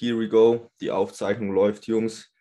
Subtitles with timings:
[0.00, 0.70] here we go.
[0.80, 2.32] Die Aufzeichnung läuft, Jungs.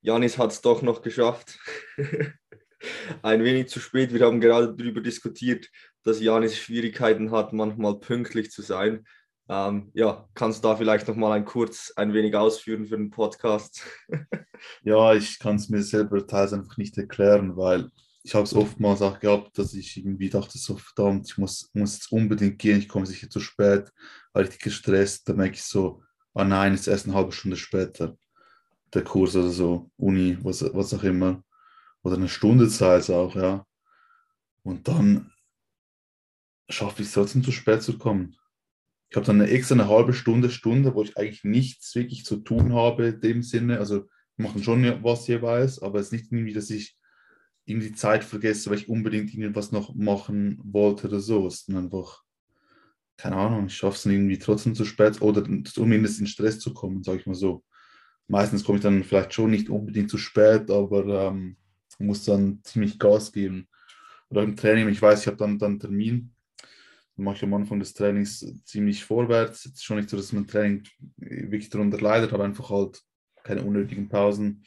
[0.00, 1.58] Janis hat es doch noch geschafft.
[3.22, 4.12] Ein wenig zu spät.
[4.14, 5.68] Wir haben gerade darüber diskutiert,
[6.02, 9.04] dass Janis Schwierigkeiten hat, manchmal pünktlich zu sein.
[9.50, 13.10] Ähm, ja, kannst du da vielleicht noch mal ein kurz ein wenig ausführen für den
[13.10, 13.82] Podcast?
[14.82, 17.90] ja, ich kann es mir selber teils einfach nicht erklären, weil
[18.22, 21.96] ich habe es oftmals auch gehabt, dass ich irgendwie dachte, so verdammt, ich muss, muss
[21.96, 23.92] jetzt unbedingt gehen, ich komme sicher zu spät,
[24.32, 26.02] war richtig gestresst, dann merke ich so,
[26.34, 28.16] ah nein, ist erst eine halbe Stunde später
[28.92, 31.42] der Kurs oder so, Uni, was, was auch immer,
[32.02, 33.66] oder eine Stunde Zeit auch, ja.
[34.62, 35.32] Und dann
[36.68, 38.36] schaffe ich es trotzdem zu spät zu kommen.
[39.10, 42.38] Ich habe dann eine extra eine halbe Stunde, Stunde, wo ich eigentlich nichts wirklich zu
[42.38, 43.78] tun habe in dem Sinne.
[43.78, 46.96] Also machen schon was jeweils, aber es ist nicht irgendwie, dass ich
[47.64, 51.46] irgendwie die Zeit vergesse, weil ich unbedingt irgendwas noch machen wollte oder so.
[51.46, 52.23] Es ist einfach,
[53.16, 57.02] keine Ahnung, ich schaffe es irgendwie trotzdem zu spät oder zumindest in Stress zu kommen,
[57.02, 57.64] sage ich mal so.
[58.26, 61.56] Meistens komme ich dann vielleicht schon nicht unbedingt zu spät, aber ähm,
[61.98, 63.68] muss dann ziemlich Gas geben.
[64.30, 66.34] Oder im Training, ich weiß, ich habe dann, dann einen Termin,
[67.16, 69.66] dann mache ich am Anfang des Trainings ziemlich vorwärts.
[69.66, 70.82] Ist schon nicht so, dass mein Training
[71.16, 73.00] wirklich darunter leidet, aber einfach halt
[73.44, 74.64] keine unnötigen Pausen.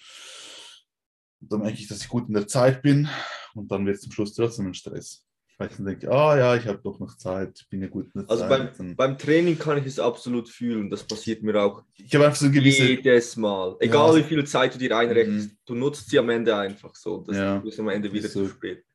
[1.40, 3.10] dann merke ich, dass ich gut in der Zeit bin
[3.56, 5.27] und dann wird es zum Schluss trotzdem ein Stress.
[5.58, 8.48] Weil ich dann denke, ah ja, ich habe doch noch Zeit, bin ja gut also
[8.48, 8.78] Zeit.
[8.78, 12.52] Beim, beim, Training kann ich es absolut fühlen, das passiert mir auch ich einfach so
[12.52, 13.76] gewisse, jedes Mal.
[13.80, 14.18] Egal ja.
[14.20, 15.58] wie viel Zeit du dir einrechnest, mhm.
[15.66, 17.24] du nutzt sie am Ende einfach so.
[17.26, 17.58] Das ja.
[17.58, 18.44] ist am Ende wieder so.
[18.44, 18.86] zu spät.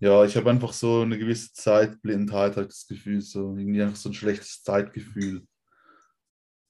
[0.00, 4.08] Ja, ich habe einfach so eine gewisse Zeitblindheit, habe das Gefühl, so irgendwie einfach so
[4.08, 5.42] ein schlechtes Zeitgefühl.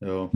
[0.00, 0.30] Ja.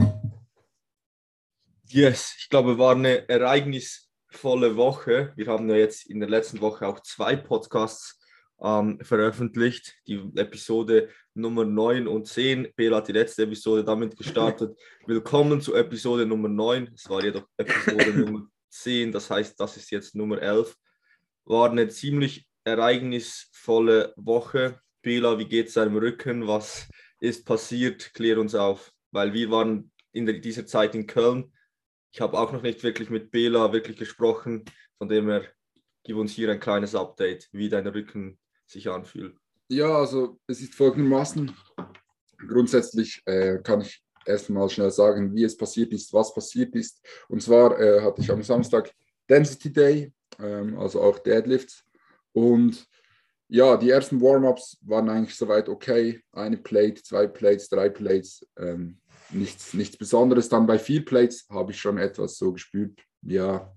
[1.87, 5.33] Yes, ich glaube, war eine ereignisvolle Woche.
[5.35, 8.20] Wir haben ja jetzt in der letzten Woche auch zwei Podcasts
[8.63, 9.95] ähm, veröffentlicht.
[10.07, 12.69] Die Episode Nummer 9 und 10.
[12.75, 14.77] Bela hat die letzte Episode damit gestartet.
[15.07, 16.91] Willkommen zu Episode Nummer 9.
[16.93, 20.75] Es war jedoch Episode Nummer 10, das heißt, das ist jetzt Nummer 11.
[21.45, 24.79] War eine ziemlich ereignisvolle Woche.
[25.01, 26.47] Bela, wie geht es deinem Rücken?
[26.47, 26.87] Was
[27.19, 28.13] ist passiert?
[28.13, 31.51] Klär uns auf, weil wir waren in dieser Zeit in Köln.
[32.13, 34.65] Ich habe auch noch nicht wirklich mit Bela wirklich gesprochen,
[34.97, 35.45] von dem her
[36.03, 38.37] gib uns hier ein kleines Update, wie dein Rücken
[38.71, 39.35] sich anfühlt.
[39.69, 41.51] Ja, also es ist folgendermaßen.
[42.47, 47.01] Grundsätzlich äh, kann ich erstmal schnell sagen, wie es passiert ist, was passiert ist.
[47.27, 48.91] Und zwar äh, hatte ich am Samstag
[49.29, 51.83] Density Day, ähm, also auch Deadlifts.
[52.33, 52.85] Und
[53.47, 56.21] ja, die ersten Warm-ups waren eigentlich soweit okay.
[56.31, 58.99] Eine Plate, zwei Plates, drei Plates, ähm,
[59.29, 60.49] nichts, nichts Besonderes.
[60.49, 63.73] Dann bei vier Plates habe ich schon etwas so gespürt, ja,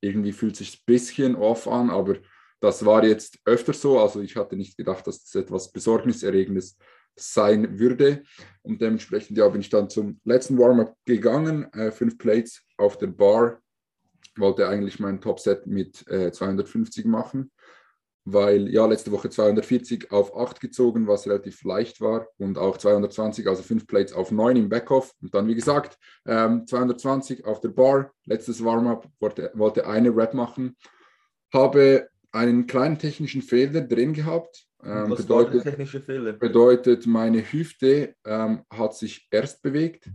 [0.00, 2.16] irgendwie fühlt sich ein bisschen off an, aber
[2.60, 4.00] das war jetzt öfter so.
[4.00, 6.76] Also ich hatte nicht gedacht, dass das etwas Besorgniserregendes
[7.16, 8.22] sein würde.
[8.62, 13.08] Und dementsprechend ja, bin ich dann zum letzten Warm-up gegangen, äh, fünf Plates auf der
[13.08, 13.60] Bar.
[14.36, 17.50] Wollte eigentlich mein Topset mit äh, 250 machen,
[18.26, 23.46] weil ja letzte Woche 240 auf 8 gezogen, was relativ leicht war und auch 220,
[23.46, 25.14] also fünf Plates auf 9 im Backoff.
[25.22, 25.96] Und dann, wie gesagt,
[26.26, 30.76] ähm, 220 auf der Bar, letztes Warm-up, wollte, wollte eine Rap machen,
[31.50, 34.66] habe einen kleinen technischen Fehler drin gehabt.
[34.82, 36.34] Ähm, Was bedeutet, technische Fehler?
[36.34, 40.08] bedeutet, meine Hüfte ähm, hat sich erst bewegt.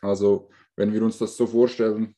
[0.00, 2.14] Also, wenn wir uns das so vorstellen,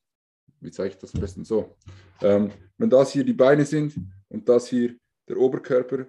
[0.60, 1.76] wie zeige ich das am besten so?
[2.20, 3.94] Ähm, wenn das hier die Beine sind
[4.28, 4.94] und das hier
[5.28, 6.06] der Oberkörper,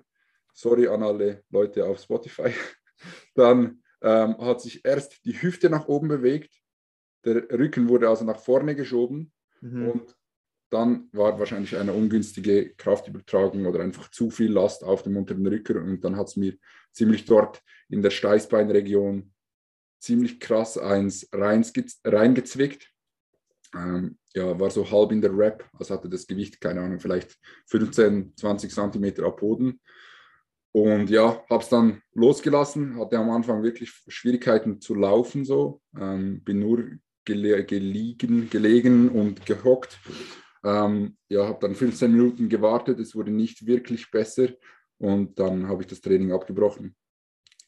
[0.54, 2.52] sorry an alle Leute auf Spotify,
[3.36, 6.54] dann ähm, hat sich erst die Hüfte nach oben bewegt,
[7.26, 9.88] der Rücken wurde also nach vorne geschoben mhm.
[9.90, 10.16] und
[10.74, 15.78] dann war wahrscheinlich eine ungünstige Kraftübertragung oder einfach zu viel Last auf dem unteren Rücken
[15.78, 16.58] und dann hat es mir
[16.92, 19.32] ziemlich dort in der Steißbeinregion
[20.00, 22.90] ziemlich krass eins reingezwickt.
[23.76, 27.38] Ähm, ja, war so halb in der Rap, also hatte das Gewicht, keine Ahnung, vielleicht
[27.68, 29.80] 15, 20 Zentimeter ab Boden.
[30.72, 35.82] Und ja, habe es dann losgelassen, hatte am Anfang wirklich Schwierigkeiten zu laufen, so.
[36.00, 36.84] Ähm, bin nur
[37.26, 40.00] gele gelegen, gelegen und gehockt
[40.64, 44.50] ähm, ja, habe dann 15 Minuten gewartet, es wurde nicht wirklich besser
[44.98, 46.96] und dann habe ich das Training abgebrochen.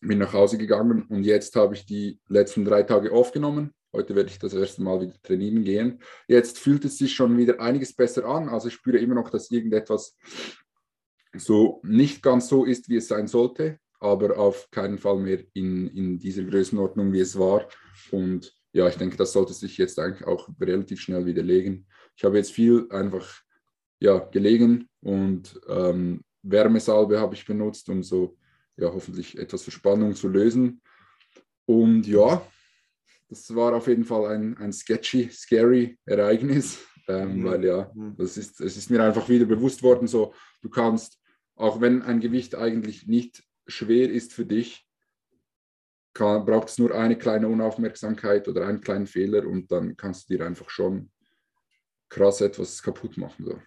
[0.01, 3.73] Bin nach Hause gegangen und jetzt habe ich die letzten drei Tage aufgenommen.
[3.93, 5.99] Heute werde ich das erste Mal wieder trainieren gehen.
[6.27, 8.49] Jetzt fühlt es sich schon wieder einiges besser an.
[8.49, 10.17] Also ich spüre immer noch, dass irgendetwas
[11.37, 15.87] so nicht ganz so ist, wie es sein sollte, aber auf keinen Fall mehr in,
[15.87, 17.67] in dieser Größenordnung, wie es war.
[18.11, 21.87] Und ja, ich denke, das sollte sich jetzt eigentlich auch relativ schnell widerlegen.
[22.15, 23.41] Ich habe jetzt viel einfach
[23.99, 28.37] ja, gelegen und ähm, Wärmesalbe habe ich benutzt, um so
[28.77, 30.81] ja, hoffentlich etwas Verspannung zu lösen.
[31.65, 32.45] Und ja,
[33.29, 37.43] das war auf jeden Fall ein, ein sketchy, scary Ereignis, ähm, Mhm.
[37.45, 38.15] weil ja, Mhm.
[38.17, 41.19] das ist, es ist mir einfach wieder bewusst worden, so du kannst,
[41.55, 44.85] auch wenn ein Gewicht eigentlich nicht schwer ist für dich,
[46.13, 50.37] kann, braucht es nur eine kleine Unaufmerksamkeit oder einen kleinen Fehler und dann kannst du
[50.37, 51.09] dir einfach schon
[52.09, 53.45] krass etwas kaputt machen.
[53.45, 53.59] So.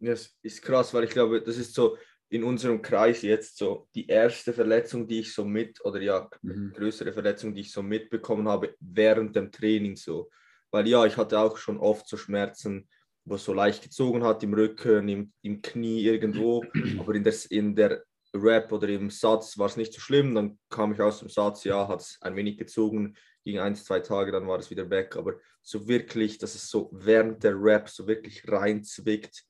[0.00, 1.96] Ja, es ist krass, weil ich glaube, das ist so
[2.28, 6.72] in unserem Kreis jetzt so die erste Verletzung, die ich so mit, oder ja, Mhm.
[6.72, 10.30] größere Verletzung, die ich so mitbekommen habe während dem Training so.
[10.70, 12.88] Weil ja, ich hatte auch schon oft so Schmerzen,
[13.24, 16.64] wo es so leicht gezogen hat im Rücken, im, im Knie irgendwo,
[16.98, 18.02] aber in der, in der
[18.34, 20.34] Rap oder im Satz war es nicht so schlimm.
[20.34, 24.00] Dann kam ich aus dem Satz, ja, hat es ein wenig gezogen, ging ein, zwei
[24.00, 25.16] Tage, dann war es wieder weg.
[25.16, 29.44] Aber so wirklich, dass es so während der Rap so wirklich reinzwickt,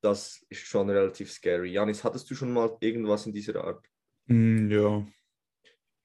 [0.00, 1.72] das ist schon relativ scary.
[1.72, 3.84] Janis, hattest du schon mal irgendwas in dieser Art?
[4.26, 5.06] Mm, ja,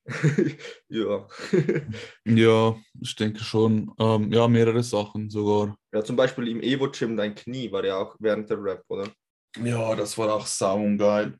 [0.89, 1.27] ja.
[2.25, 3.91] ja, ich denke schon.
[3.97, 5.77] Ähm, ja, mehrere Sachen sogar.
[5.94, 9.09] ja, zum Beispiel im Evo-Gym, dein Knie war ja auch während der Rap, oder?
[9.63, 11.38] Ja, das war auch saugeil.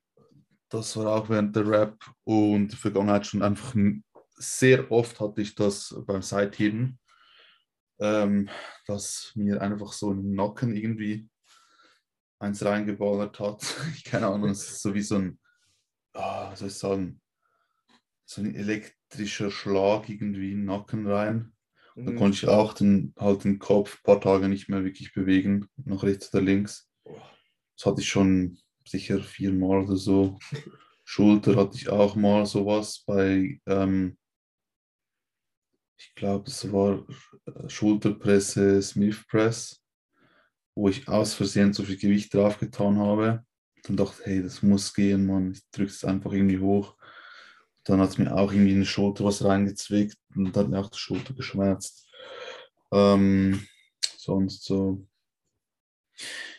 [0.69, 3.75] Das war auch während der Rap und in der Vergangenheit schon einfach
[4.44, 7.00] sehr oft hatte ich das beim Seitheben,
[8.00, 8.50] ähm,
[8.88, 11.30] dass mir einfach so im Nacken irgendwie
[12.40, 13.62] eins reingeballert hat.
[13.95, 15.40] Ich keine Ahnung, es ist so wie so ein,
[16.13, 17.22] ah, was soll ich sagen,
[18.25, 21.54] so ein elektrischer Schlag irgendwie in den Nacken rein.
[21.96, 22.16] Mhm.
[22.16, 26.04] konnte ich auch den, halt den Kopf ein paar Tage nicht mehr wirklich bewegen, nach
[26.04, 26.89] rechts oder links.
[27.78, 30.39] Das hatte ich schon sicher viermal oder so.
[31.06, 34.18] Schulter hatte ich auch mal sowas bei, ähm,
[35.98, 37.06] ich glaube, es war
[37.45, 39.81] äh, Schulterpresse Smith Press,
[40.75, 43.45] wo ich aus Versehen so viel Gewicht draufgetan habe.
[43.84, 45.51] Dann dachte ich, hey, das muss gehen, Mann.
[45.51, 46.95] Ich drücke es einfach irgendwie hoch.
[47.84, 50.90] Dann hat es mir auch irgendwie in die Schulter was reingezwickt und hat mir auch
[50.90, 52.10] die Schulter geschmerzt.
[52.92, 53.68] Ähm,
[54.18, 55.06] sonst so,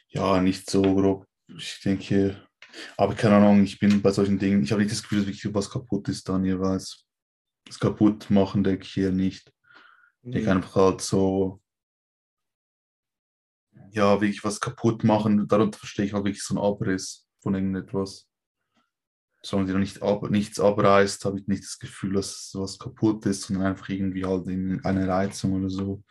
[0.08, 1.26] ja, nicht so grob.
[1.48, 2.46] Ich denke,
[2.96, 5.54] aber keine Ahnung, ich bin bei solchen Dingen, ich habe nicht das Gefühl, dass wirklich
[5.54, 7.03] was kaputt ist dann jeweils.
[7.74, 9.52] Das kaputt machen denke ich hier nicht.
[10.22, 10.56] Ich denke Mhm.
[10.58, 11.60] einfach halt so,
[13.90, 18.28] ja, wirklich was kaputt machen, darunter verstehe ich halt wirklich so einen Abriss von irgendetwas.
[19.42, 23.42] Solange dir nicht ab, nichts abreißt, habe ich nicht das Gefühl, dass was kaputt ist,
[23.42, 26.04] sondern einfach irgendwie halt in eine Reizung oder so.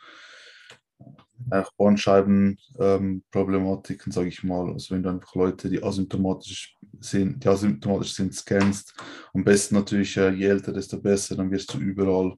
[1.78, 4.72] Bandscheiben-Problematiken, sage ich mal.
[4.72, 8.96] Also wenn du einfach Leute, die asymptomatisch sind, die asymptomatisch sind, scannst,
[9.34, 12.36] am besten natürlich, äh, je älter, desto besser, dann wirst du überall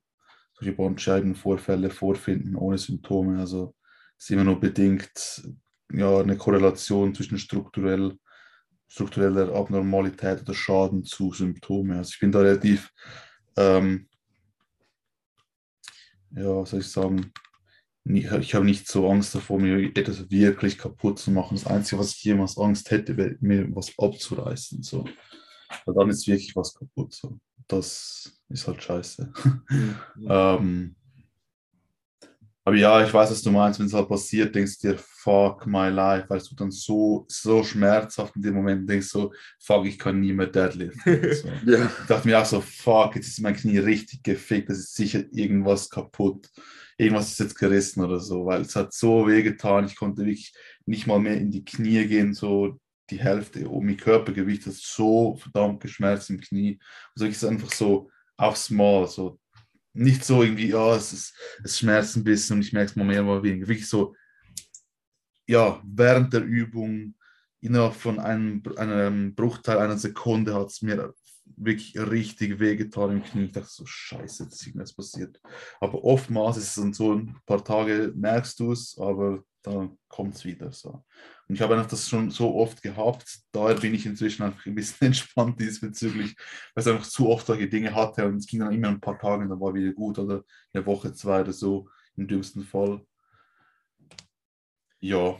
[0.53, 3.39] solche Bandscheibenvorfälle vorfinden, ohne Symptome.
[3.39, 3.75] Also
[4.17, 5.43] es ist immer nur bedingt
[5.91, 8.17] ja, eine Korrelation zwischen strukturell,
[8.87, 11.97] struktureller Abnormalität oder Schaden zu Symptome.
[11.97, 12.91] Also ich bin da relativ,
[13.57, 14.07] ähm,
[16.31, 17.31] ja, soll ich sagen,
[18.07, 21.55] ich habe nicht so Angst davor, mir etwas wirklich kaputt zu machen.
[21.55, 24.83] Das Einzige, was ich jemals Angst hätte, wäre mir was abzureißen.
[24.83, 25.05] So.
[25.85, 27.13] Weil dann ist wirklich was kaputt.
[27.13, 27.39] So.
[27.67, 29.31] Das ist halt scheiße.
[29.69, 29.95] Mhm.
[30.29, 30.95] Ähm,
[32.67, 35.67] aber ja, ich weiß, was du meinst, wenn es halt passiert, denkst du dir, fuck
[35.67, 39.99] my life, weil du dann so, so schmerzhaft in dem Moment denkst, so, fuck, ich
[39.99, 41.33] kann nie mehr deadliften.
[41.33, 41.47] so.
[41.71, 44.95] Ja, Ich dachte mir auch so, fuck, jetzt ist mein Knie richtig gefickt, das ist
[44.95, 46.49] sicher irgendwas kaputt.
[46.97, 50.53] Irgendwas ist jetzt gerissen oder so, weil es hat so weh getan, ich konnte wirklich
[50.85, 55.35] nicht mal mehr in die Knie gehen, so die Hälfte um mein Körpergewicht hat so
[55.35, 56.79] verdammt geschmerzt im Knie.
[57.15, 59.39] Also ich ist einfach so aufs Mal, so
[59.93, 61.33] nicht so irgendwie, ja, es, ist,
[61.63, 63.67] es schmerzt ein bisschen und ich merke es mal mehr, mal weniger.
[63.67, 64.15] Wirklich so,
[65.47, 67.15] ja, während der Übung,
[67.61, 71.13] innerhalb von einem, einem Bruchteil einer Sekunde hat es mir
[71.57, 73.45] wirklich richtig wehgetan im Knie.
[73.45, 75.39] Ich dachte so, scheiße, jetzt ist irgendwas passiert.
[75.79, 80.35] Aber oftmals ist es dann so, ein paar Tage merkst du es, aber dann kommt
[80.35, 81.03] es wieder so.
[81.47, 84.75] Und ich habe einfach das schon so oft gehabt, daher bin ich inzwischen einfach ein
[84.75, 86.35] bisschen entspannt diesbezüglich,
[86.73, 89.17] weil ich einfach zu oft solche Dinge hatte und es ging dann immer ein paar
[89.17, 93.05] Tage und dann war wieder gut oder eine Woche, zwei oder so, im dümmsten Fall.
[94.99, 95.39] Ja,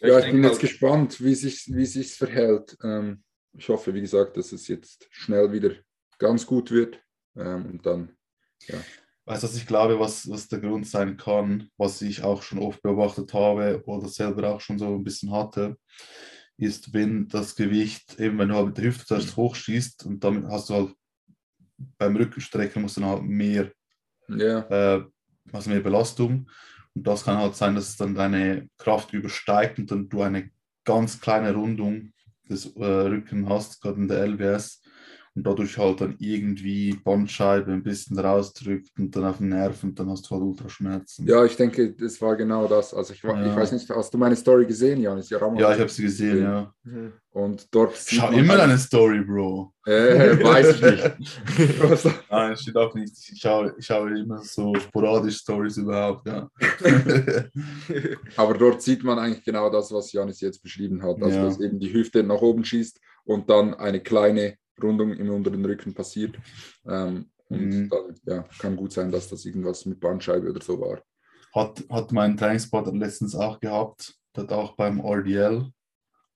[0.00, 2.76] ja ich denk bin jetzt gespannt, wie sich wie sich's verhält.
[2.82, 3.22] Ähm,
[3.56, 5.72] ich hoffe, wie gesagt, dass es jetzt schnell wieder
[6.18, 7.00] ganz gut wird.
[7.36, 8.16] Ähm, und dann,
[9.24, 12.60] Weißt du, was ich glaube, was, was der Grund sein kann, was ich auch schon
[12.60, 15.76] oft beobachtet habe oder selber auch schon so ein bisschen hatte,
[16.56, 20.46] ist, wenn das Gewicht, eben wenn du halt mit der Hüfte zuerst hochschießt und damit
[20.46, 20.94] hast du halt
[21.98, 23.72] beim Rückenstrecken musst du dann halt mehr,
[24.28, 24.60] ja,
[24.96, 25.04] äh,
[25.52, 26.48] hast mehr Belastung.
[26.94, 30.50] Und das kann halt sein, dass es dann deine Kraft übersteigt und dann du eine
[30.84, 32.12] ganz kleine Rundung
[32.48, 33.06] des äh,
[33.48, 34.80] hast, gerade in der LWS
[35.36, 39.98] und dadurch halt dann irgendwie Bandscheibe ein bisschen rausdrückt und dann auf den Nerv und
[39.98, 41.26] dann hast du halt Ultraschmerzen.
[41.26, 42.94] Ja, ich denke, das war genau das.
[42.94, 43.46] Also ich, ja.
[43.46, 45.28] ich weiß nicht, hast du meine Story gesehen, Janis?
[45.28, 46.72] Ja, ja ich habe sie gesehen, ja.
[46.84, 47.12] Mhm.
[47.32, 49.74] Und dort Schau immer deine Story, Bro.
[49.84, 52.14] Äh, weiß ich nicht.
[52.30, 53.12] Nein, steht auch nicht.
[53.30, 56.48] Ich schaue, ich schaue immer so sporadisch Stories überhaupt, ja.
[58.36, 61.22] Aber dort sieht man eigentlich genau das, was Janis jetzt beschrieben hat.
[61.22, 61.44] Also, ja.
[61.44, 65.94] dass eben die Hüfte nach oben schießt und dann eine kleine Rundung im unteren Rücken
[65.94, 66.36] passiert.
[66.86, 67.88] Ähm, und mhm.
[67.88, 71.00] dann ja, kann gut sein, dass das irgendwas mit Bandscheibe oder so war.
[71.54, 75.70] Hat, hat mein Trainingspartner letztens auch gehabt, hat auch beim RDL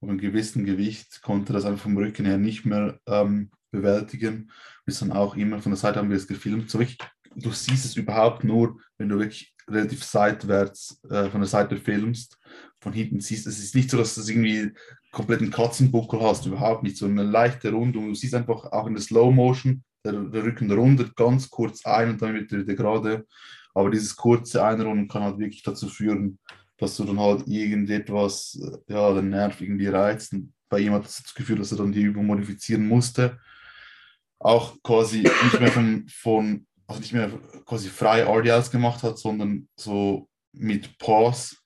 [0.00, 4.50] auf einem gewissen Gewicht konnte das einfach vom Rücken her nicht mehr ähm, bewältigen.
[4.86, 6.70] Wir sind auch immer von der Seite haben wir es gefilmt.
[6.70, 6.98] So wirklich,
[7.36, 12.38] du siehst es überhaupt nur, wenn du wirklich relativ seitwärts äh, von der Seite filmst
[12.80, 13.46] von hinten siehst.
[13.46, 14.72] Es ist nicht so, dass du irgendwie
[15.10, 16.96] komplett einen Katzenbuckel hast, überhaupt nicht.
[16.96, 18.08] So eine leichte Rundung.
[18.08, 22.10] Du siehst einfach auch in der Slow Motion, der, der Rücken rundet ganz kurz ein
[22.10, 23.26] und dann wird er wieder gerade.
[23.74, 26.38] Aber dieses kurze Einrunden kann halt wirklich dazu führen,
[26.78, 30.32] dass du dann halt irgendetwas, ja, den Nerv irgendwie reizt.
[30.32, 33.38] Und bei ihm hat das, das Gefühl, dass er dann die Übung modifizieren musste.
[34.38, 37.30] Auch quasi nicht mehr von, von also nicht mehr
[37.66, 41.56] quasi frei RDLs gemacht hat, sondern so mit Pause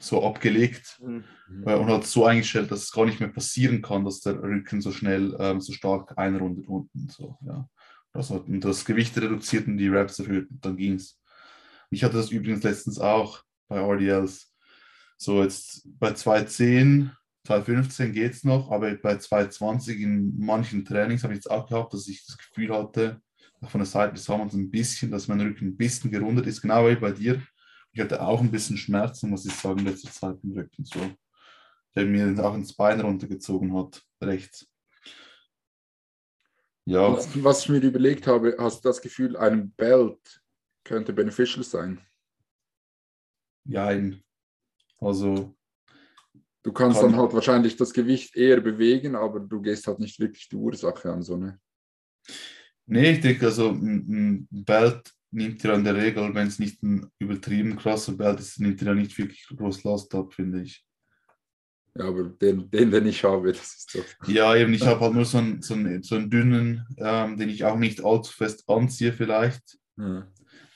[0.00, 1.24] so abgelegt mhm.
[1.66, 4.80] Äh, und hat so eingestellt, dass es gar nicht mehr passieren kann, dass der Rücken
[4.80, 7.08] so schnell, ähm, so stark einrundet unten.
[7.08, 7.68] So, ja.
[8.12, 11.20] das, hat, und das Gewicht reduziert und die Raps erhöht und dann ging es.
[11.90, 14.52] Ich hatte das übrigens letztens auch bei RDLs.
[15.16, 17.12] So jetzt bei 210,
[17.46, 21.94] 215 geht es noch, aber bei 220 in manchen Trainings habe ich jetzt auch gehabt,
[21.94, 23.20] dass ich das Gefühl hatte,
[23.68, 26.86] von der Seite des Hammers ein bisschen, dass mein Rücken ein bisschen gerundet ist, genau
[26.86, 27.40] wie bei dir
[27.94, 30.84] ich hatte auch ein bisschen Schmerzen, muss ich sagen, in letzter Zeit im Rücken.
[30.84, 30.98] So.
[31.96, 34.68] Der mir auch ins Bein runtergezogen hat, rechts.
[36.86, 37.12] Ja.
[37.12, 40.42] Was, was ich mir überlegt habe, hast du das Gefühl, ein Belt
[40.84, 42.00] könnte beneficial sein?
[43.64, 44.22] Nein.
[44.98, 45.54] Also.
[46.62, 50.18] Du kannst kann dann halt wahrscheinlich das Gewicht eher bewegen, aber du gehst halt nicht
[50.18, 51.60] wirklich die Ursache an, so ne?
[52.86, 57.10] Nee, ich denke, also ein Belt nimmt er in der Regel, wenn es nicht ein
[57.18, 60.83] übertrieben krasser Belt ist, nimmt er ja nicht wirklich groß Last ab, finde ich.
[61.96, 64.04] Ja, aber den, den, den ich habe, das ist so.
[64.26, 67.48] Ja, eben, ich habe halt nur so einen, so einen, so einen dünnen, ähm, den
[67.48, 69.78] ich auch nicht allzu fest anziehe, vielleicht.
[69.96, 70.26] Ja.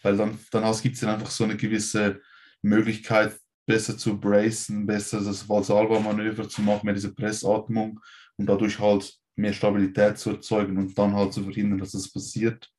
[0.03, 2.21] Weil dann, dann gibt es dann einfach so eine gewisse
[2.63, 8.01] Möglichkeit, besser zu bracen, besser das Valsalva-Manöver zu machen, mehr diese Pressatmung
[8.37, 12.71] und dadurch halt mehr Stabilität zu erzeugen und dann halt zu verhindern, dass das passiert.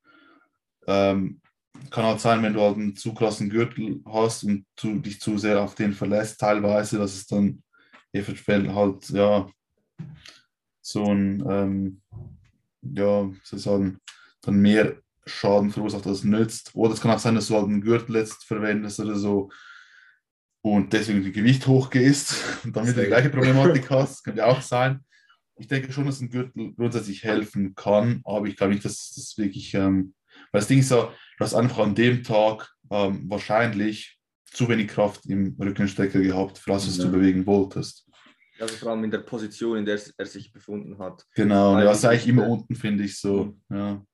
[0.88, 1.41] Ähm,
[1.91, 5.38] kann halt sein, wenn du halt einen zu krassen Gürtel hast und du dich zu
[5.38, 7.63] sehr auf den verlässt, teilweise, dass es dann
[8.13, 9.47] eventuell halt, ja,
[10.81, 12.01] so ein, ähm,
[12.81, 13.99] ja, sozusagen,
[14.41, 16.71] dann mehr Schaden verursacht, als nützt.
[16.73, 19.49] Oder es kann auch sein, dass du halt einen Gürtel jetzt verwendest oder so
[20.61, 24.11] und deswegen das Gewicht hochgehst und wieder die gleiche Problematik hast.
[24.11, 25.05] Das könnte auch sein.
[25.57, 29.37] Ich denke schon, dass ein Gürtel grundsätzlich helfen kann, aber ich glaube nicht, dass das
[29.37, 30.13] wirklich, ähm,
[30.51, 34.18] weil das Ding ist ja, du hast einfach an dem Tag ähm, wahrscheinlich
[34.51, 37.05] zu wenig Kraft im Rückenstecker gehabt, für das, was ja.
[37.05, 38.05] du bewegen wolltest.
[38.59, 41.25] Also vor allem in der Position, in der er sich befunden hat.
[41.33, 43.55] Genau, und er ist eigentlich immer unten, finde ich so.
[43.69, 43.77] Mhm.
[43.77, 44.05] Ja.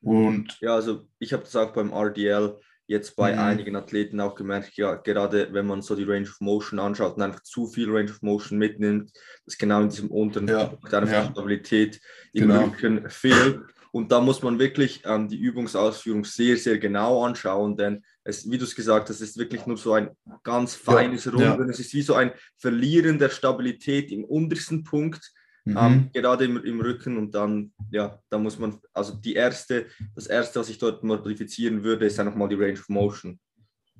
[0.00, 2.56] Und ja, also ich habe das auch beim RDL
[2.88, 3.38] jetzt bei mhm.
[3.38, 7.22] einigen Athleten auch gemerkt, ja, gerade wenn man so die Range of Motion anschaut und
[7.22, 9.12] einfach zu viel Range of Motion mitnimmt,
[9.44, 10.64] dass genau in diesem unteren ja.
[10.64, 11.30] Punkt einfach ja.
[11.30, 12.00] Stabilität
[12.32, 12.64] im genau.
[12.64, 13.60] Rücken fehlt.
[13.92, 18.58] Und da muss man wirklich ähm, die Übungsausführung sehr, sehr genau anschauen, denn es, wie
[18.58, 20.10] du es gesagt hast, ist wirklich nur so ein
[20.42, 21.64] ganz feines ja, Runden.
[21.64, 21.70] Ja.
[21.70, 25.32] Es ist wie so ein Verlieren der Stabilität im untersten Punkt,
[25.64, 25.78] mhm.
[25.78, 27.16] ähm, gerade im, im Rücken.
[27.16, 31.82] Und dann, ja, da muss man, also die erste, das erste, was ich dort modifizieren
[31.82, 33.40] würde, ist einfach mal die Range of Motion.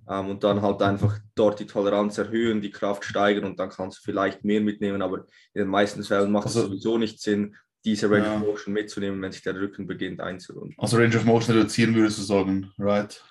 [0.09, 3.99] Ähm, und dann halt einfach dort die Toleranz erhöhen, die Kraft steigern und dann kannst
[3.99, 7.55] du vielleicht mehr mitnehmen, aber in den meisten Fällen macht es also, sowieso nicht Sinn,
[7.89, 8.37] diese Range ja.
[8.37, 10.75] of Motion mitzunehmen, wenn sich der Rücken beginnt einzurunden.
[10.79, 13.23] Also Range of Motion reduzieren würdest du sagen, right?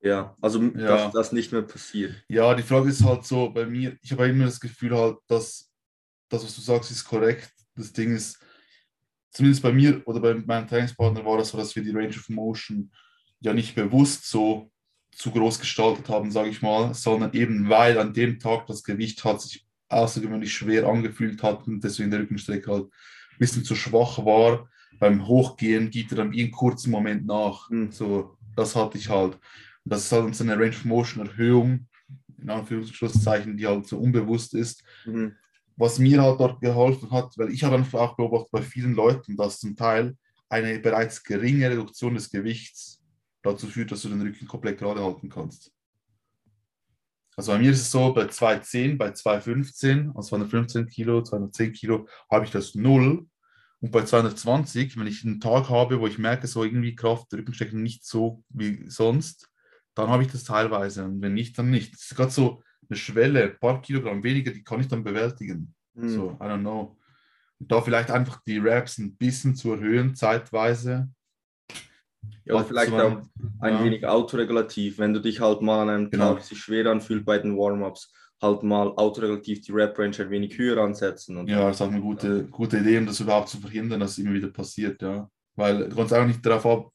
[0.00, 0.72] Ja, also ja.
[0.72, 2.14] dass das nicht mehr passiert.
[2.28, 5.70] Ja, die Frage ist halt so, bei mir, ich habe immer das Gefühl halt, dass
[6.28, 7.52] das, was du sagst, ist korrekt.
[7.76, 8.38] Das Ding ist,
[9.30, 12.28] zumindest bei mir oder bei meinem Trainingspartner war das so, dass wir die Range of
[12.30, 12.90] Motion
[13.40, 14.70] ja nicht bewusst so
[15.14, 19.22] zu groß gestaltet haben, sage ich mal, sondern eben weil an dem Tag das Gewicht
[19.24, 22.86] hat sich außergewöhnlich schwer angefühlt hat und deswegen der Rückenstreck halt
[23.42, 24.68] bisschen zu schwach war.
[24.98, 27.68] Beim Hochgehen gibt er dann wie einen kurzen Moment nach.
[27.68, 27.92] Mhm.
[27.92, 29.34] So, das hatte ich halt.
[29.34, 31.88] Und das ist halt so eine Range of Motion Erhöhung,
[32.40, 34.82] in Anführungszeichen, die halt so unbewusst ist.
[35.04, 35.34] Mhm.
[35.76, 39.36] was mir halt dort geholfen hat, weil ich habe einfach auch beobachtet bei vielen Leuten,
[39.36, 40.16] dass zum Teil
[40.48, 43.02] eine bereits geringe Reduktion des Gewichts
[43.42, 45.72] dazu führt, dass du den Rücken komplett gerade halten kannst.
[47.36, 52.06] Also bei mir ist es so, bei 210, bei 215, also 215 Kilo, 210 Kilo,
[52.30, 53.26] habe ich das null.
[53.82, 57.82] Und bei 220, wenn ich einen Tag habe, wo ich merke, so irgendwie Kraft, Rückenstrecken
[57.82, 59.50] nicht so wie sonst,
[59.94, 61.04] dann habe ich das teilweise.
[61.04, 61.92] Und wenn nicht, dann nicht.
[61.92, 65.74] Das ist gerade so eine Schwelle, ein paar Kilogramm weniger, die kann ich dann bewältigen.
[65.96, 66.08] Hm.
[66.08, 66.96] So, I don't know.
[67.58, 71.10] Und da vielleicht einfach die Raps ein bisschen zu erhöhen, zeitweise.
[72.44, 73.22] Ja, Also vielleicht auch
[73.60, 73.84] ein ja.
[73.84, 74.98] wenig autoregulativ.
[74.98, 76.34] Wenn du dich halt mal an einem Genau.
[76.34, 78.12] Tag sich schwer anfühlt bei den Warm-ups,
[78.42, 81.36] halt mal autoregulativ die Rap-Range ein wenig höher ansetzen.
[81.36, 84.12] Und Ja, das ist auch eine gute, gute Idee, um das überhaupt zu verhindern, dass
[84.12, 85.30] es immer wieder passiert, ja.
[85.54, 86.92] Weil du kannst auch nicht darauf ab.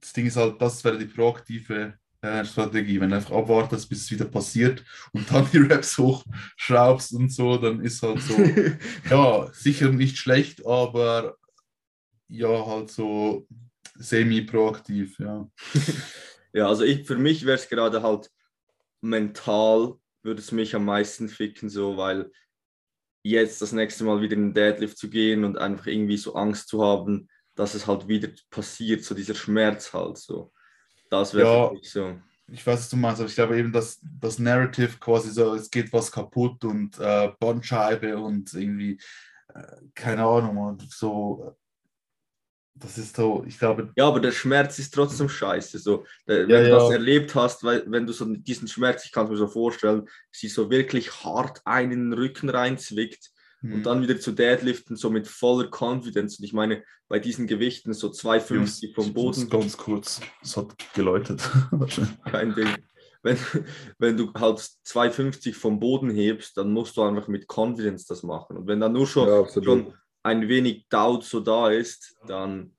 [0.00, 3.00] Das Ding ist halt, das wäre die proaktive äh, Strategie.
[3.00, 7.56] Wenn du einfach abwartest, bis es wieder passiert und dann die Raps hochschraubst und so,
[7.56, 8.34] dann ist halt so,
[9.10, 11.36] ja, sicher nicht schlecht, aber
[12.28, 13.46] ja, halt so
[13.98, 15.48] semi-proaktiv, ja.
[16.52, 18.30] Ja, also ich, für mich wäre es gerade halt
[19.02, 19.96] mental,
[20.26, 22.30] würde es mich am meisten ficken, so, weil
[23.22, 26.68] jetzt das nächste Mal wieder in den Deadlift zu gehen und einfach irgendwie so Angst
[26.68, 30.52] zu haben, dass es halt wieder passiert, so dieser Schmerz halt so.
[31.10, 31.80] Das wäre Ja.
[31.82, 32.20] so.
[32.48, 35.68] Ich weiß, was du meinst, aber ich glaube eben, dass das Narrative quasi so, es
[35.68, 39.00] geht was kaputt und äh, Bandscheibe und irgendwie,
[39.52, 41.56] äh, keine Ahnung, und so,
[42.78, 45.78] das ist so, ich glaube, Ja, aber der Schmerz ist trotzdem scheiße.
[45.78, 46.74] So, wenn Ja, du ja.
[46.78, 50.08] das erlebt hast, weil, wenn du so diesen Schmerz, ich kann es mir so vorstellen,
[50.30, 53.30] sie so wirklich hart einen Rücken reinzwickt
[53.60, 56.38] hm, und dann wieder zu Deadliften, so mit voller Confidence.
[56.38, 61.40] Und ich meine, bei diesen Gewichten so 250 vom Boden, Ganz kurz, es hat geläutet.
[62.30, 62.68] kein Ding.
[63.22, 63.38] Wenn,
[63.98, 68.56] wenn du halt 250 vom Boden hebst, dann musst du einfach mit Confidence das machen.
[68.56, 69.94] Und wenn dann nur schon, Ja, schon
[70.26, 72.72] ein wenig Doubt so da ist, dann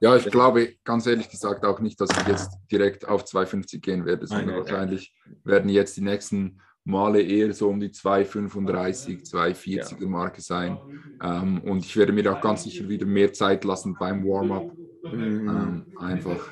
[0.00, 4.06] Ja, ich glaube ganz ehrlich gesagt auch nicht, dass ich jetzt direkt auf 250 gehen
[4.06, 4.70] werde, sondern Nein, nein.
[4.70, 10.78] wahrscheinlich werden jetzt die nächsten Male eher so um die 235, 240er Marke sein.
[11.20, 14.72] Ähm, und ich werde mir auch ganz sicher wieder mehr Zeit lassen beim Warm-up,
[15.10, 16.48] mm, ähm, einfach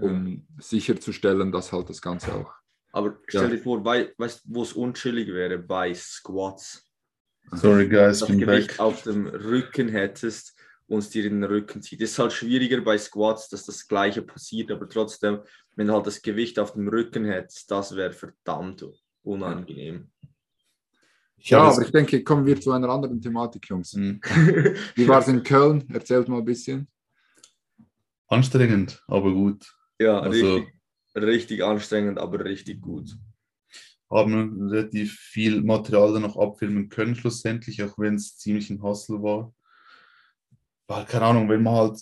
[0.00, 2.52] um sicherzustellen, dass halt das Ganze auch.
[2.92, 3.56] Aber stell Ja.
[3.56, 6.84] dir vor, wei weißt du, wo es unchillig wäre bei Squats.
[7.52, 8.80] Sorry, guys, Das Gewicht back.
[8.80, 10.54] auf dem Rücken hättest
[10.86, 12.00] und es dir in den Rücken zieht.
[12.02, 15.40] Es ist halt schwieriger bei Squats, dass das Gleiche passiert, aber trotzdem,
[15.76, 18.84] wenn du halt das Gewicht auf dem Rücken hättest, das wäre verdammt
[19.22, 20.10] unangenehm.
[21.36, 23.92] Ich Ja, aber ich denke, kommen wir zu einer anderen Thematik, Jungs.
[23.94, 24.20] Hm,
[24.94, 25.84] Wie war es in Köln?
[25.92, 26.88] Erzählt mal ein bisschen.
[28.28, 29.64] Anstrengend, aber gut.
[30.00, 30.74] ja, Also- richtig,
[31.14, 33.10] richtig anstrengend, aber richtig gut.
[34.14, 39.22] Haben relativ viel Material dann noch abfilmen können, schlussendlich, auch wenn es ziemlich ein Hustle
[39.22, 39.52] war.
[40.86, 42.00] Weil, keine Ahnung, wenn man halt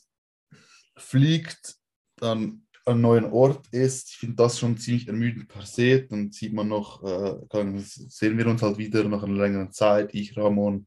[0.96, 1.76] fliegt,
[2.16, 6.02] dann an einem neuen Ort ist, ich finde das schon ziemlich ermüdend per se.
[6.02, 10.14] Dann sieht man noch, äh, kann, sehen wir uns halt wieder nach einer längeren Zeit,
[10.14, 10.86] ich, Ramon,